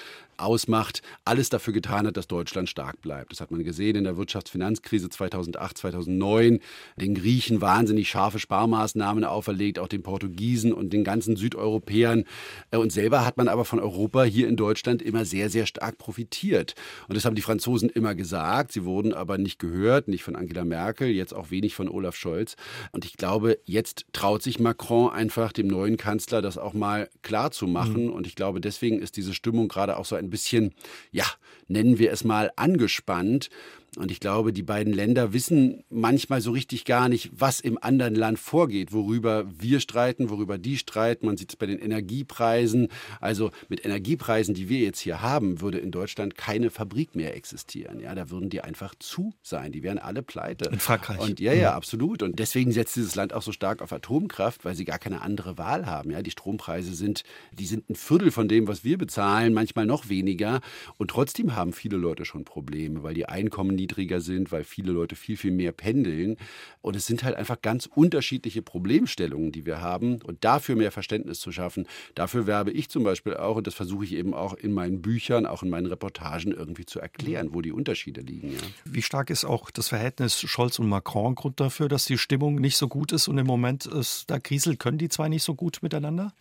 [0.43, 3.33] ausmacht, alles dafür getan hat, dass Deutschland stark bleibt.
[3.33, 6.61] Das hat man gesehen in der Wirtschaftsfinanzkrise 2008, 2009.
[6.97, 12.25] Den Griechen wahnsinnig scharfe Sparmaßnahmen auferlegt, auch den Portugiesen und den ganzen Südeuropäern.
[12.71, 15.99] Äh, und selber hat man aber von Europa hier in Deutschland immer sehr, sehr stark
[15.99, 16.75] profitiert.
[17.09, 18.73] Und das haben die Franzosen immer gesagt.
[18.73, 22.57] Sie wurden aber nicht gehört, nicht von Angela Merkel, jetzt auch wenig von Olaf Scholz.
[22.93, 27.51] Und ich glaube, jetzt traut sich Macron einfach dem neuen Kanzler das auch mal klar
[27.51, 28.07] zu machen.
[28.07, 28.13] Mhm.
[28.13, 30.75] Und ich glaube, deswegen ist diese Stimmung gerade auch so ein bisschen,
[31.13, 31.27] ja,
[31.69, 33.51] nennen wir es mal, angespannt.
[33.97, 38.15] Und ich glaube, die beiden Länder wissen manchmal so richtig gar nicht, was im anderen
[38.15, 41.27] Land vorgeht, worüber wir streiten, worüber die streiten.
[41.27, 42.89] Man sieht es bei den Energiepreisen.
[43.21, 48.01] Also mit Energiepreisen, die wir jetzt hier haben, würde in Deutschland keine Fabrik mehr existieren.
[48.01, 49.73] Ja, da würden die einfach zu sein.
[49.73, 50.71] Die wären alle pleite.
[50.71, 51.19] In Frankreich.
[51.19, 51.77] Und ja, ja, mhm.
[51.77, 52.23] absolut.
[52.23, 55.59] Und deswegen setzt dieses Land auch so stark auf Atomkraft, weil sie gar keine andere
[55.59, 56.11] Wahl haben.
[56.11, 60.09] Ja, die Strompreise sind, die sind ein Viertel von dem, was wir bezahlen, manchmal noch
[60.09, 60.63] weniger.
[60.97, 65.17] Und trotzdem haben viele Leute schon Probleme, weil die Einkommen niedriger sind, weil viele Leute
[65.17, 66.37] viel, viel mehr pendeln.
[66.81, 70.23] Und es sind halt einfach ganz unterschiedliche Problemstellungen, die wir haben.
[70.23, 74.05] Und dafür mehr Verständnis zu schaffen, dafür werbe ich zum Beispiel auch, und das versuche
[74.05, 77.73] ich eben auch in meinen Büchern, auch in meinen Reportagen irgendwie zu erklären, wo die
[77.73, 78.53] Unterschiede liegen.
[78.53, 78.61] Ja.
[78.85, 82.77] Wie stark ist auch das Verhältnis Scholz und Macron Grund dafür, dass die Stimmung nicht
[82.77, 85.79] so gut ist und im Moment ist, da kriselt, können die zwei nicht so gut
[85.83, 86.33] miteinander?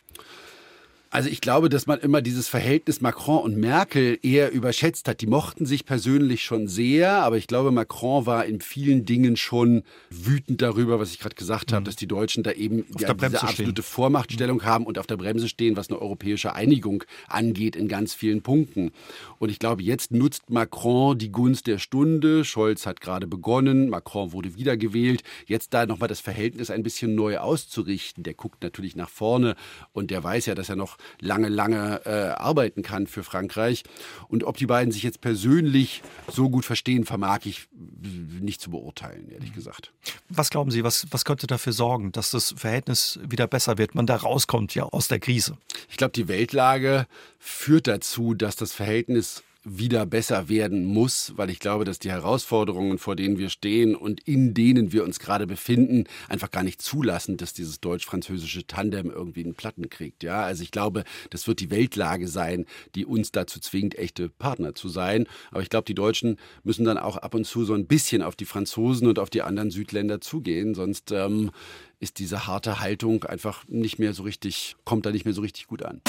[1.13, 5.19] Also ich glaube, dass man immer dieses Verhältnis Macron und Merkel eher überschätzt hat.
[5.19, 9.84] Die mochten sich persönlich schon sehr, aber ich glaube, Macron war in vielen Dingen schon
[10.10, 11.76] wütend darüber, was ich gerade gesagt mhm.
[11.76, 13.93] habe, dass die Deutschen da eben ja, diese absolute stehen.
[13.93, 14.65] Vormachtstellung mhm.
[14.65, 18.93] haben und auf der Bremse stehen, was eine europäische Einigung angeht in ganz vielen Punkten.
[19.38, 22.45] Und ich glaube, jetzt nutzt Macron die Gunst der Stunde.
[22.45, 25.24] Scholz hat gerade begonnen, Macron wurde wiedergewählt.
[25.45, 28.24] Jetzt da nochmal das Verhältnis ein bisschen neu auszurichten.
[28.24, 29.58] Der guckt natürlich nach vorne
[29.91, 33.84] und der weiß ja, dass er noch lange, lange äh, arbeiten kann für Frankreich.
[34.28, 39.30] Und ob die beiden sich jetzt persönlich so gut verstehen, vermag ich nicht zu beurteilen,
[39.30, 39.92] ehrlich gesagt.
[40.30, 44.06] Was glauben Sie, was, was könnte dafür sorgen, dass das Verhältnis wieder besser wird, man
[44.06, 45.58] da rauskommt ja aus der Krise?
[45.90, 47.08] Ich glaube, die Weltlage
[47.40, 52.97] führt dazu, dass das Verhältnis wieder besser werden muss, weil ich glaube, dass die Herausforderungen,
[52.97, 57.38] vor denen wir stehen und in denen wir uns gerade befinden, einfach gar nicht zulassen,
[57.38, 60.24] dass dieses deutsch-französische Tandem irgendwie einen Platten kriegt.
[60.24, 64.74] Ja, also ich glaube, das wird die Weltlage sein, die uns dazu zwingt, echte Partner
[64.74, 65.28] zu sein.
[65.52, 68.36] Aber ich glaube, die Deutschen müssen dann auch ab und zu so ein bisschen auf
[68.36, 71.52] die Franzosen und auf die anderen Südländer zugehen, sonst ähm,
[72.00, 75.67] ist diese harte Haltung einfach nicht mehr so richtig, kommt da nicht mehr so richtig
[75.67, 76.02] gut an.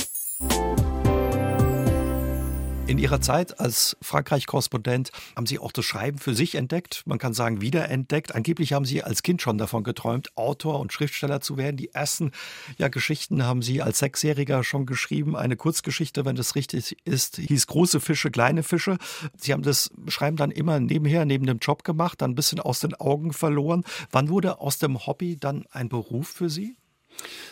[2.93, 7.33] In Ihrer Zeit als Frankreich-Korrespondent haben Sie auch das Schreiben für sich entdeckt, man kann
[7.33, 8.35] sagen wiederentdeckt.
[8.35, 11.79] Angeblich haben Sie als Kind schon davon geträumt, Autor und Schriftsteller zu werden.
[11.79, 12.33] Die ersten
[12.77, 15.37] ja, Geschichten haben Sie als Sechsjähriger schon geschrieben.
[15.37, 18.99] Eine Kurzgeschichte, wenn das richtig ist, hieß Große Fische, kleine Fische.
[19.39, 22.81] Sie haben das Schreiben dann immer nebenher, neben dem Job gemacht, dann ein bisschen aus
[22.81, 23.85] den Augen verloren.
[24.11, 26.77] Wann wurde aus dem Hobby dann ein Beruf für Sie?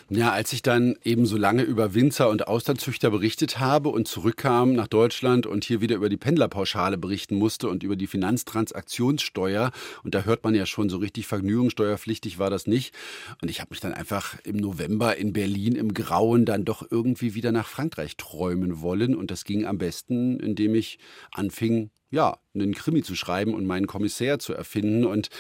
[0.09, 4.73] Ja, als ich dann eben so lange über Winzer und Austernzüchter berichtet habe und zurückkam
[4.73, 9.71] nach Deutschland und hier wieder über die Pendlerpauschale berichten musste und über die Finanztransaktionssteuer,
[10.03, 12.95] und da hört man ja schon so richtig vergnügungssteuerpflichtig war das nicht.
[13.41, 17.35] Und ich habe mich dann einfach im November in Berlin im Grauen dann doch irgendwie
[17.35, 19.15] wieder nach Frankreich träumen wollen.
[19.15, 20.99] Und das ging am besten, indem ich
[21.33, 25.05] anfing, ja, einen Krimi zu schreiben und meinen Kommissär zu erfinden.
[25.05, 25.31] Und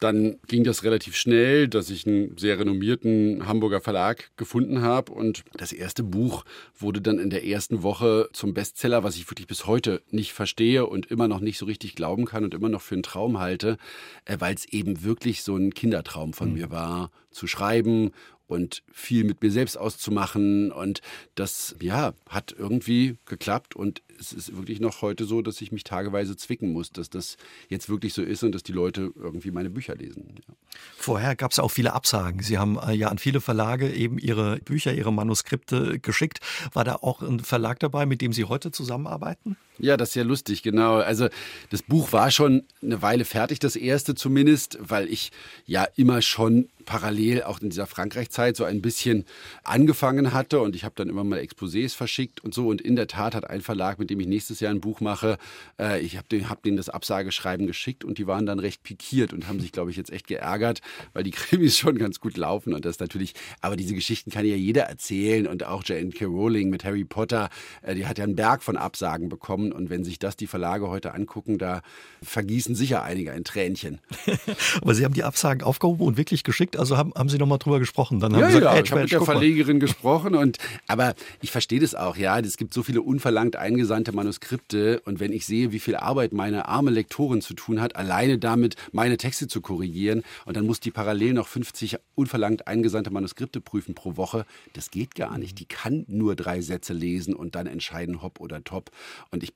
[0.00, 5.12] dann ging das relativ schnell, dass ich einen sehr renommierten Hamburger Verlag gefunden habe.
[5.12, 6.44] Und das erste Buch
[6.78, 10.86] wurde dann in der ersten Woche zum Bestseller, was ich wirklich bis heute nicht verstehe
[10.86, 13.78] und immer noch nicht so richtig glauben kann und immer noch für einen Traum halte,
[14.24, 16.54] äh, weil es eben wirklich so ein Kindertraum von mhm.
[16.54, 18.12] mir war, zu schreiben
[18.46, 20.72] und viel mit mir selbst auszumachen.
[20.72, 21.00] Und
[21.34, 25.84] das, ja, hat irgendwie geklappt und es ist wirklich noch heute so, dass ich mich
[25.84, 27.36] tageweise zwicken muss, dass das
[27.68, 30.34] jetzt wirklich so ist und dass die Leute irgendwie meine Bücher lesen.
[30.36, 30.54] Ja.
[30.96, 32.42] Vorher gab es auch viele Absagen.
[32.42, 36.40] Sie haben äh, ja an viele Verlage eben Ihre Bücher, Ihre Manuskripte geschickt.
[36.72, 39.56] War da auch ein Verlag dabei, mit dem Sie heute zusammenarbeiten?
[39.78, 40.96] Ja, das ist ja lustig, genau.
[40.96, 41.28] Also
[41.70, 45.32] das Buch war schon eine Weile fertig, das erste zumindest, weil ich
[45.66, 49.26] ja immer schon parallel auch in dieser Frankreich-Zeit so ein bisschen
[49.64, 53.08] angefangen hatte und ich habe dann immer mal Exposés verschickt und so und in der
[53.08, 55.38] Tat hat ein Verlag, mit dem ich nächstes Jahr ein Buch mache,
[55.78, 59.48] äh, ich habe hab denen das Absageschreiben geschickt und die waren dann recht pikiert und
[59.48, 60.80] haben sich, glaube ich, jetzt echt geärgert,
[61.12, 64.56] weil die Krimis schon ganz gut laufen und das natürlich, aber diese Geschichten kann ja
[64.56, 66.24] jeder erzählen und auch J.N.K.
[66.24, 67.50] Rowling mit Harry Potter,
[67.82, 70.88] äh, die hat ja einen Berg von Absagen bekommen und wenn sich das die Verlage
[70.88, 71.82] heute angucken, da
[72.22, 74.00] vergießen sicher einige ein Tränchen.
[74.80, 77.58] aber Sie haben die Absagen aufgehoben und wirklich geschickt also haben, haben Sie noch mal
[77.58, 78.20] drüber gesprochen?
[78.20, 81.50] Dann haben ja, Sie gesagt, ja, ich habe mit der Verlegerin gesprochen und aber ich
[81.50, 82.38] verstehe das auch, ja.
[82.38, 86.68] Es gibt so viele unverlangt eingesandte Manuskripte und wenn ich sehe, wie viel Arbeit meine
[86.68, 90.90] arme Lektorin zu tun hat, alleine damit meine Texte zu korrigieren und dann muss die
[90.90, 95.58] parallel noch 50 unverlangt eingesandte Manuskripte prüfen pro Woche, das geht gar nicht.
[95.58, 98.90] Die kann nur drei Sätze lesen und dann entscheiden, hopp oder top.
[99.30, 99.54] Und ich,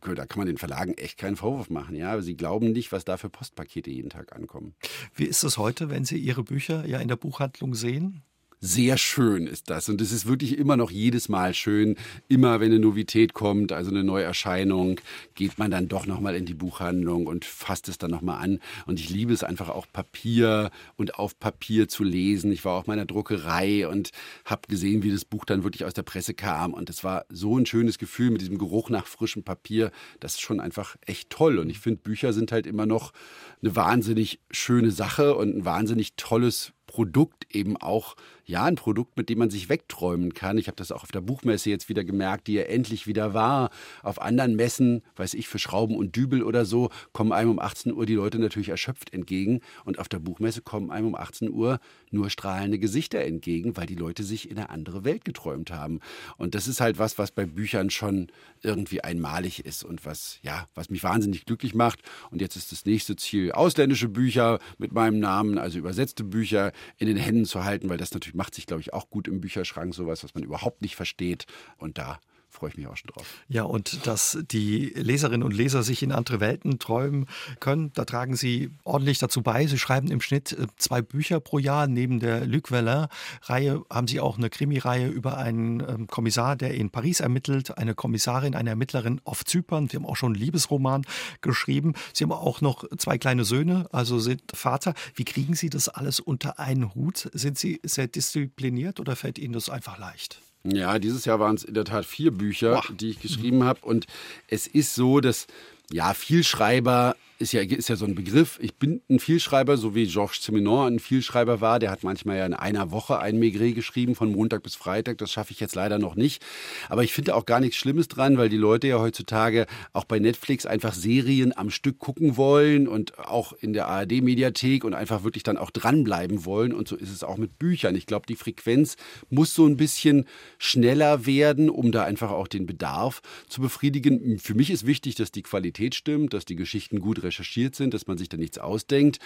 [0.00, 2.20] da kann man den Verlagen echt keinen Vorwurf machen, ja.
[2.20, 4.74] Sie glauben nicht, was da für Postpakete jeden Tag ankommen.
[5.14, 8.22] Wie ist es heute, wenn Sie Ihre Bücher ja in der Buchhandlung sehen?
[8.64, 9.88] Sehr schön ist das.
[9.88, 11.96] Und es ist wirklich immer noch jedes Mal schön.
[12.28, 15.00] Immer wenn eine Novität kommt, also eine Neuerscheinung,
[15.34, 18.60] geht man dann doch nochmal in die Buchhandlung und fasst es dann nochmal an.
[18.86, 22.52] Und ich liebe es einfach auch Papier und auf Papier zu lesen.
[22.52, 24.10] Ich war auch meiner Druckerei und
[24.44, 26.72] habe gesehen, wie das Buch dann wirklich aus der Presse kam.
[26.72, 29.90] Und es war so ein schönes Gefühl mit diesem Geruch nach frischem Papier.
[30.20, 31.58] Das ist schon einfach echt toll.
[31.58, 33.12] Und ich finde, Bücher sind halt immer noch
[33.60, 39.28] eine wahnsinnig schöne Sache und ein wahnsinnig tolles Produkt eben auch ja, ein Produkt, mit
[39.28, 40.58] dem man sich wegträumen kann.
[40.58, 43.70] Ich habe das auch auf der Buchmesse jetzt wieder gemerkt, die ja endlich wieder war.
[44.02, 47.92] Auf anderen Messen, weiß ich, für Schrauben und Dübel oder so, kommen einem um 18
[47.92, 49.60] Uhr die Leute natürlich erschöpft entgegen.
[49.84, 51.78] Und auf der Buchmesse kommen einem um 18 Uhr
[52.10, 56.00] nur strahlende Gesichter entgegen, weil die Leute sich in eine andere Welt geträumt haben.
[56.36, 58.28] Und das ist halt was, was bei Büchern schon
[58.62, 62.00] irgendwie einmalig ist und was, ja, was mich wahnsinnig glücklich macht.
[62.30, 67.06] Und jetzt ist das nächste Ziel, ausländische Bücher mit meinem Namen, also übersetzte Bücher in
[67.06, 69.94] den Händen zu halten, weil das natürlich macht sich, glaube ich, auch gut im Bücherschrank,
[69.94, 71.46] sowas, was man überhaupt nicht versteht.
[71.76, 72.20] Und da
[72.52, 73.26] freue ich mich auch schon drauf.
[73.48, 77.26] Ja, und dass die Leserinnen und Leser sich in andere Welten träumen
[77.60, 79.66] können, da tragen Sie ordentlich dazu bei.
[79.66, 81.86] Sie schreiben im Schnitt äh, zwei Bücher pro Jahr.
[81.86, 86.90] Neben der Luc Vellin-Reihe haben Sie auch eine Krimireihe über einen ähm, Kommissar, der in
[86.90, 89.88] Paris ermittelt, eine Kommissarin, eine Ermittlerin auf Zypern.
[89.88, 91.04] Sie haben auch schon einen Liebesroman
[91.40, 91.94] geschrieben.
[92.12, 94.94] Sie haben auch noch zwei kleine Söhne, also sind Vater.
[95.14, 97.30] Wie kriegen Sie das alles unter einen Hut?
[97.32, 100.42] Sind Sie sehr diszipliniert oder fällt Ihnen das einfach leicht?
[100.64, 102.84] Ja, dieses Jahr waren es in der Tat vier Bücher, Boah.
[102.94, 103.80] die ich geschrieben habe.
[103.82, 104.06] Und
[104.48, 105.46] es ist so, dass
[105.90, 108.58] ja, Vielschreiber ist ja, ist ja so ein Begriff.
[108.62, 111.80] Ich bin ein Vielschreiber, so wie Georges Simenon ein Vielschreiber war.
[111.80, 115.18] Der hat manchmal ja in einer Woche ein Maigret geschrieben, von Montag bis Freitag.
[115.18, 116.42] Das schaffe ich jetzt leider noch nicht.
[116.88, 120.20] Aber ich finde auch gar nichts Schlimmes dran, weil die Leute ja heutzutage auch bei
[120.20, 125.42] Netflix einfach Serien am Stück gucken wollen und auch in der ARD-Mediathek und einfach wirklich
[125.42, 126.72] dann auch dranbleiben wollen.
[126.72, 127.96] Und so ist es auch mit Büchern.
[127.96, 128.96] Ich glaube, die Frequenz
[129.28, 130.26] muss so ein bisschen
[130.58, 134.38] schneller werden, um da einfach auch den Bedarf zu befriedigen.
[134.38, 137.94] Für mich ist wichtig, dass die Qualität stimmt, dass die Geschichten gut recherchiert recherchiert sind,
[137.94, 139.18] dass man sich da nichts ausdenkt.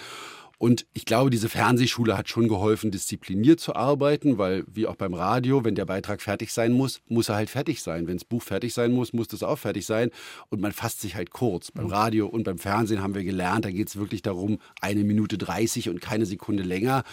[0.59, 5.13] Und ich glaube, diese Fernsehschule hat schon geholfen, diszipliniert zu arbeiten, weil wie auch beim
[5.13, 8.07] Radio, wenn der Beitrag fertig sein muss, muss er halt fertig sein.
[8.07, 10.11] Wenn das Buch fertig sein muss, muss das auch fertig sein.
[10.49, 11.73] Und man fasst sich halt kurz.
[11.73, 15.37] Beim Radio und beim Fernsehen haben wir gelernt, da geht es wirklich darum, eine Minute
[15.37, 17.05] 30 und keine Sekunde länger.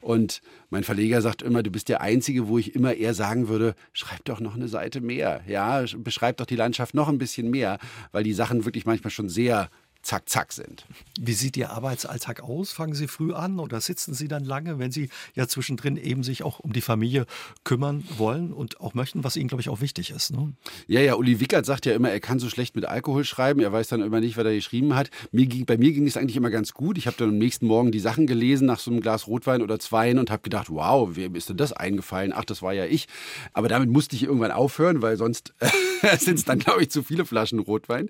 [0.00, 3.76] Und mein Verleger sagt immer, du bist der Einzige, wo ich immer eher sagen würde,
[3.92, 5.42] schreib doch noch eine Seite mehr.
[5.46, 7.78] Ja, beschreib doch die Landschaft noch ein bisschen mehr,
[8.10, 9.70] weil die Sachen wirklich manchmal schon sehr
[10.08, 10.86] zack, zack sind.
[11.20, 12.72] Wie sieht Ihr Arbeitsalltag aus?
[12.72, 16.42] Fangen Sie früh an oder sitzen Sie dann lange, wenn Sie ja zwischendrin eben sich
[16.42, 17.26] auch um die Familie
[17.62, 20.32] kümmern wollen und auch möchten, was Ihnen, glaube ich, auch wichtig ist?
[20.32, 20.54] Ne?
[20.86, 23.70] Ja, ja, Uli Wickert sagt ja immer, er kann so schlecht mit Alkohol schreiben, er
[23.70, 25.10] weiß dann immer nicht, was er geschrieben hat.
[25.30, 26.96] Mir ging, bei mir ging es eigentlich immer ganz gut.
[26.96, 29.78] Ich habe dann am nächsten Morgen die Sachen gelesen nach so einem Glas Rotwein oder
[29.78, 32.32] Zweien und habe gedacht, wow, wem ist denn das eingefallen?
[32.34, 33.08] Ach, das war ja ich.
[33.52, 35.52] Aber damit musste ich irgendwann aufhören, weil sonst
[36.18, 38.08] sind es dann, glaube ich, zu viele Flaschen Rotwein.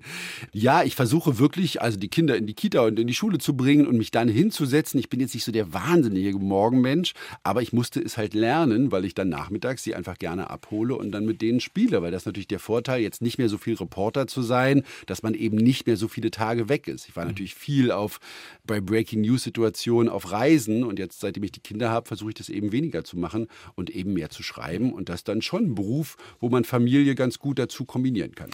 [0.53, 3.57] Ja, ich versuche wirklich, also die Kinder in die Kita und in die Schule zu
[3.57, 4.99] bringen und mich dann hinzusetzen.
[4.99, 9.05] Ich bin jetzt nicht so der wahnsinnige Morgenmensch, aber ich musste es halt lernen, weil
[9.05, 12.47] ich dann nachmittags sie einfach gerne abhole und dann mit denen spiele, weil das natürlich
[12.47, 15.97] der Vorteil, jetzt nicht mehr so viel Reporter zu sein, dass man eben nicht mehr
[15.97, 17.09] so viele Tage weg ist.
[17.09, 17.31] Ich war mhm.
[17.31, 18.19] natürlich viel auf
[18.67, 22.35] bei Breaking News Situationen auf Reisen und jetzt seitdem ich die Kinder habe, versuche ich
[22.35, 25.73] das eben weniger zu machen und eben mehr zu schreiben und das dann schon ein
[25.73, 28.51] Beruf, wo man Familie ganz gut dazu kombinieren kann.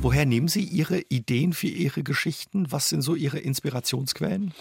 [0.00, 2.70] Woher nehmen Sie Ihre Ideen für Ihre Geschichten?
[2.70, 4.54] Was sind so Ihre Inspirationsquellen?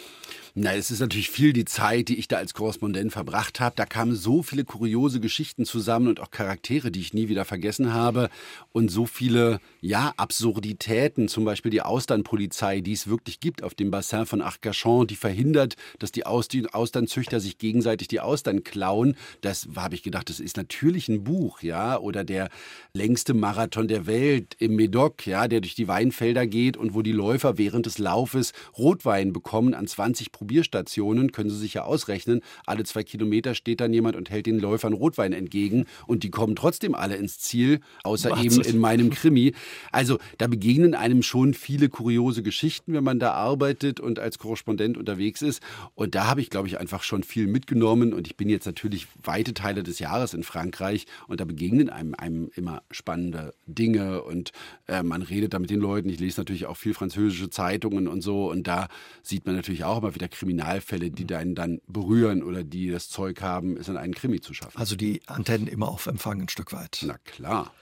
[0.60, 3.76] Na, es ist natürlich viel die Zeit, die ich da als Korrespondent verbracht habe.
[3.76, 7.94] Da kamen so viele kuriose Geschichten zusammen und auch Charaktere, die ich nie wieder vergessen
[7.94, 8.32] habe.
[8.72, 11.28] Und so viele, ja, Absurditäten.
[11.28, 15.76] Zum Beispiel die Austernpolizei, die es wirklich gibt auf dem Bassin von Arcachon, die verhindert,
[16.00, 19.16] dass die Austernzüchter sich gegenseitig die Austern klauen.
[19.42, 22.00] Das habe ich gedacht, das ist natürlich ein Buch, ja.
[22.00, 22.50] Oder der
[22.94, 27.11] längste Marathon der Welt im Medoc, ja, der durch die Weinfelder geht und wo die
[27.11, 32.41] Läufer während des Laufes Rotwein bekommen an 20 Prozent Probierstationen, können Sie sich ja ausrechnen,
[32.65, 36.55] alle zwei Kilometer steht dann jemand und hält den Läufern Rotwein entgegen und die kommen
[36.55, 38.43] trotzdem alle ins Ziel, außer Was?
[38.43, 39.53] eben in meinem Krimi.
[39.91, 44.95] Also da begegnen einem schon viele kuriose Geschichten, wenn man da arbeitet und als Korrespondent
[44.95, 45.61] unterwegs ist.
[45.95, 49.07] Und da habe ich, glaube ich, einfach schon viel mitgenommen und ich bin jetzt natürlich
[49.21, 54.51] weite Teile des Jahres in Frankreich und da begegnen einem, einem immer spannende Dinge und
[54.88, 56.09] äh, man redet da mit den Leuten.
[56.09, 58.88] Ich lese natürlich auch viel französische Zeitungen und so und da
[59.22, 63.41] sieht man natürlich auch immer wieder Kriminalfälle, die einen dann berühren oder die das Zeug
[63.41, 64.78] haben, es in einen Krimi zu schaffen.
[64.78, 67.03] Also die Antennen immer auf Empfang ein Stück weit.
[67.05, 67.74] Na klar.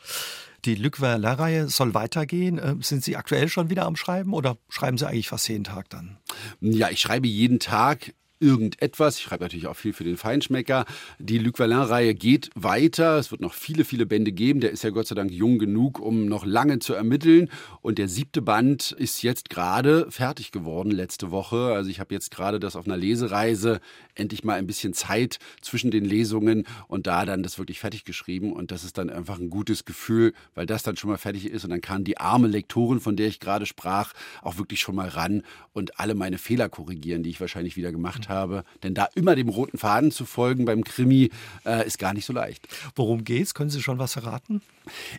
[0.66, 2.58] Die Luc Verlin-Reihe soll weitergehen.
[2.58, 5.90] Äh, sind Sie aktuell schon wieder am Schreiben oder schreiben Sie eigentlich fast jeden Tag
[5.90, 6.18] dann?
[6.60, 9.18] Ja, ich schreibe jeden Tag irgendetwas.
[9.18, 10.86] Ich schreibe natürlich auch viel für den Feinschmecker.
[11.20, 13.18] Die Luc Vallin-Reihe geht weiter.
[13.18, 14.60] Es wird noch viele, viele Bände geben.
[14.60, 17.50] Der ist ja Gott sei Dank jung genug, um noch lange zu ermitteln.
[17.82, 21.74] Und der siebte Band ist jetzt gerade fertig geworden, letzte Woche.
[21.74, 23.80] Also ich habe jetzt gerade das auf einer Lesereise
[24.16, 28.54] endlich mal ein bisschen Zeit zwischen den Lesungen und da dann das wirklich fertig geschrieben.
[28.54, 31.64] Und das ist dann einfach ein gutes Gefühl, weil das dann schon mal fertig ist.
[31.64, 35.08] Und dann kann die arme Lektorin, von der ich gerade sprach, auch wirklich schon mal
[35.08, 38.64] ran und alle meine Fehler korrigieren, die ich wahrscheinlich wieder gemacht habe.
[38.84, 41.32] Denn da immer dem roten Faden zu folgen beim Krimi
[41.66, 42.68] äh, ist gar nicht so leicht.
[42.96, 43.54] Worum geht's?
[43.54, 44.62] Können Sie schon was verraten?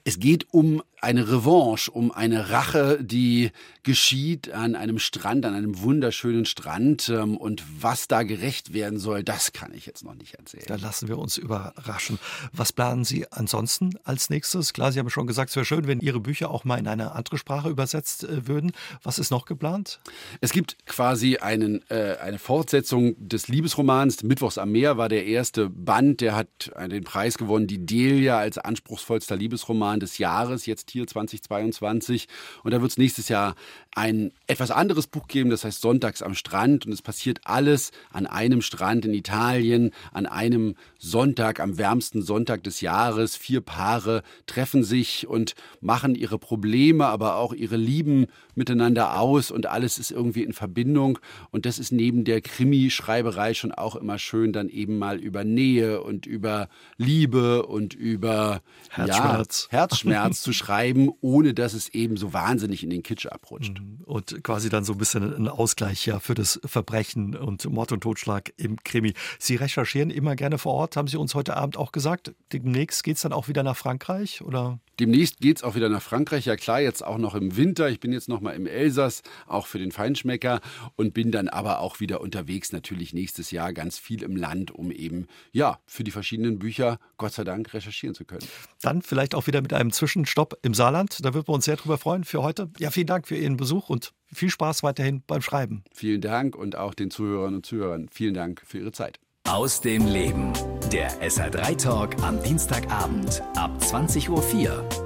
[0.04, 3.50] Es geht um eine Revanche, um eine Rache, die
[3.82, 7.08] geschieht an einem Strand, an einem wunderschönen Strand.
[7.08, 10.64] Ähm, und was da gerecht werden soll, das kann ich jetzt noch nicht erzählen.
[10.66, 12.18] Da lassen wir uns überraschen.
[12.52, 14.72] Was planen Sie ansonsten als nächstes?
[14.72, 17.12] Klar, Sie haben schon gesagt, es wäre schön, wenn Ihre Bücher auch mal in eine
[17.12, 18.72] andere Sprache übersetzt äh, würden.
[19.02, 20.00] Was ist noch geplant?
[20.40, 24.22] Es gibt quasi einen, äh, eine Fortsetzung des Liebesromans.
[24.24, 28.58] Mittwochs am Meer war der erste Band, der hat den Preis gewonnen, die Delia als
[28.58, 30.66] anspruchsvollster Liebesroman des Jahres.
[30.66, 32.28] Jetzt hier 2022.
[32.62, 33.54] Und da wird es nächstes Jahr
[33.94, 36.86] ein etwas anderes Buch geben, das heißt Sonntags am Strand.
[36.86, 42.62] Und es passiert alles an einem Strand in Italien, an einem Sonntag, am wärmsten Sonntag
[42.64, 43.36] des Jahres.
[43.36, 48.26] Vier Paare treffen sich und machen ihre Probleme, aber auch ihre Lieben
[48.56, 51.18] miteinander aus und alles ist irgendwie in Verbindung.
[51.50, 56.02] Und das ist neben der Krimi-Schreiberei schon auch immer schön, dann eben mal über Nähe
[56.02, 62.32] und über Liebe und über Herzschmerz, ja, Herzschmerz zu schreiben, ohne dass es eben so
[62.32, 63.78] wahnsinnig in den Kitsch abrutscht.
[63.78, 63.98] Mhm.
[64.04, 68.00] Und quasi dann so ein bisschen ein Ausgleich ja für das Verbrechen und Mord und
[68.00, 69.14] Totschlag im Krimi.
[69.38, 72.34] Sie recherchieren immer gerne vor Ort, haben Sie uns heute Abend auch gesagt.
[72.52, 74.78] Demnächst geht es dann auch wieder nach Frankreich oder?
[74.98, 76.46] Demnächst geht es auch wieder nach Frankreich.
[76.46, 77.90] Ja klar, jetzt auch noch im Winter.
[77.90, 80.60] Ich bin jetzt noch mal im Elsass, auch für den Feinschmecker
[80.96, 84.90] und bin dann aber auch wieder unterwegs, natürlich nächstes Jahr ganz viel im Land, um
[84.90, 88.46] eben, ja, für die verschiedenen Bücher, Gott sei Dank, recherchieren zu können.
[88.82, 91.24] Dann vielleicht auch wieder mit einem Zwischenstopp im Saarland.
[91.24, 92.70] Da würden wir uns sehr drüber freuen für heute.
[92.78, 95.84] Ja, vielen Dank für Ihren Besuch und viel Spaß weiterhin beim Schreiben.
[95.92, 99.18] Vielen Dank und auch den Zuhörern und Zuhörern vielen Dank für Ihre Zeit.
[99.48, 100.52] Aus dem Leben.
[100.92, 105.05] Der SR3 Talk am Dienstagabend ab 20.04 Uhr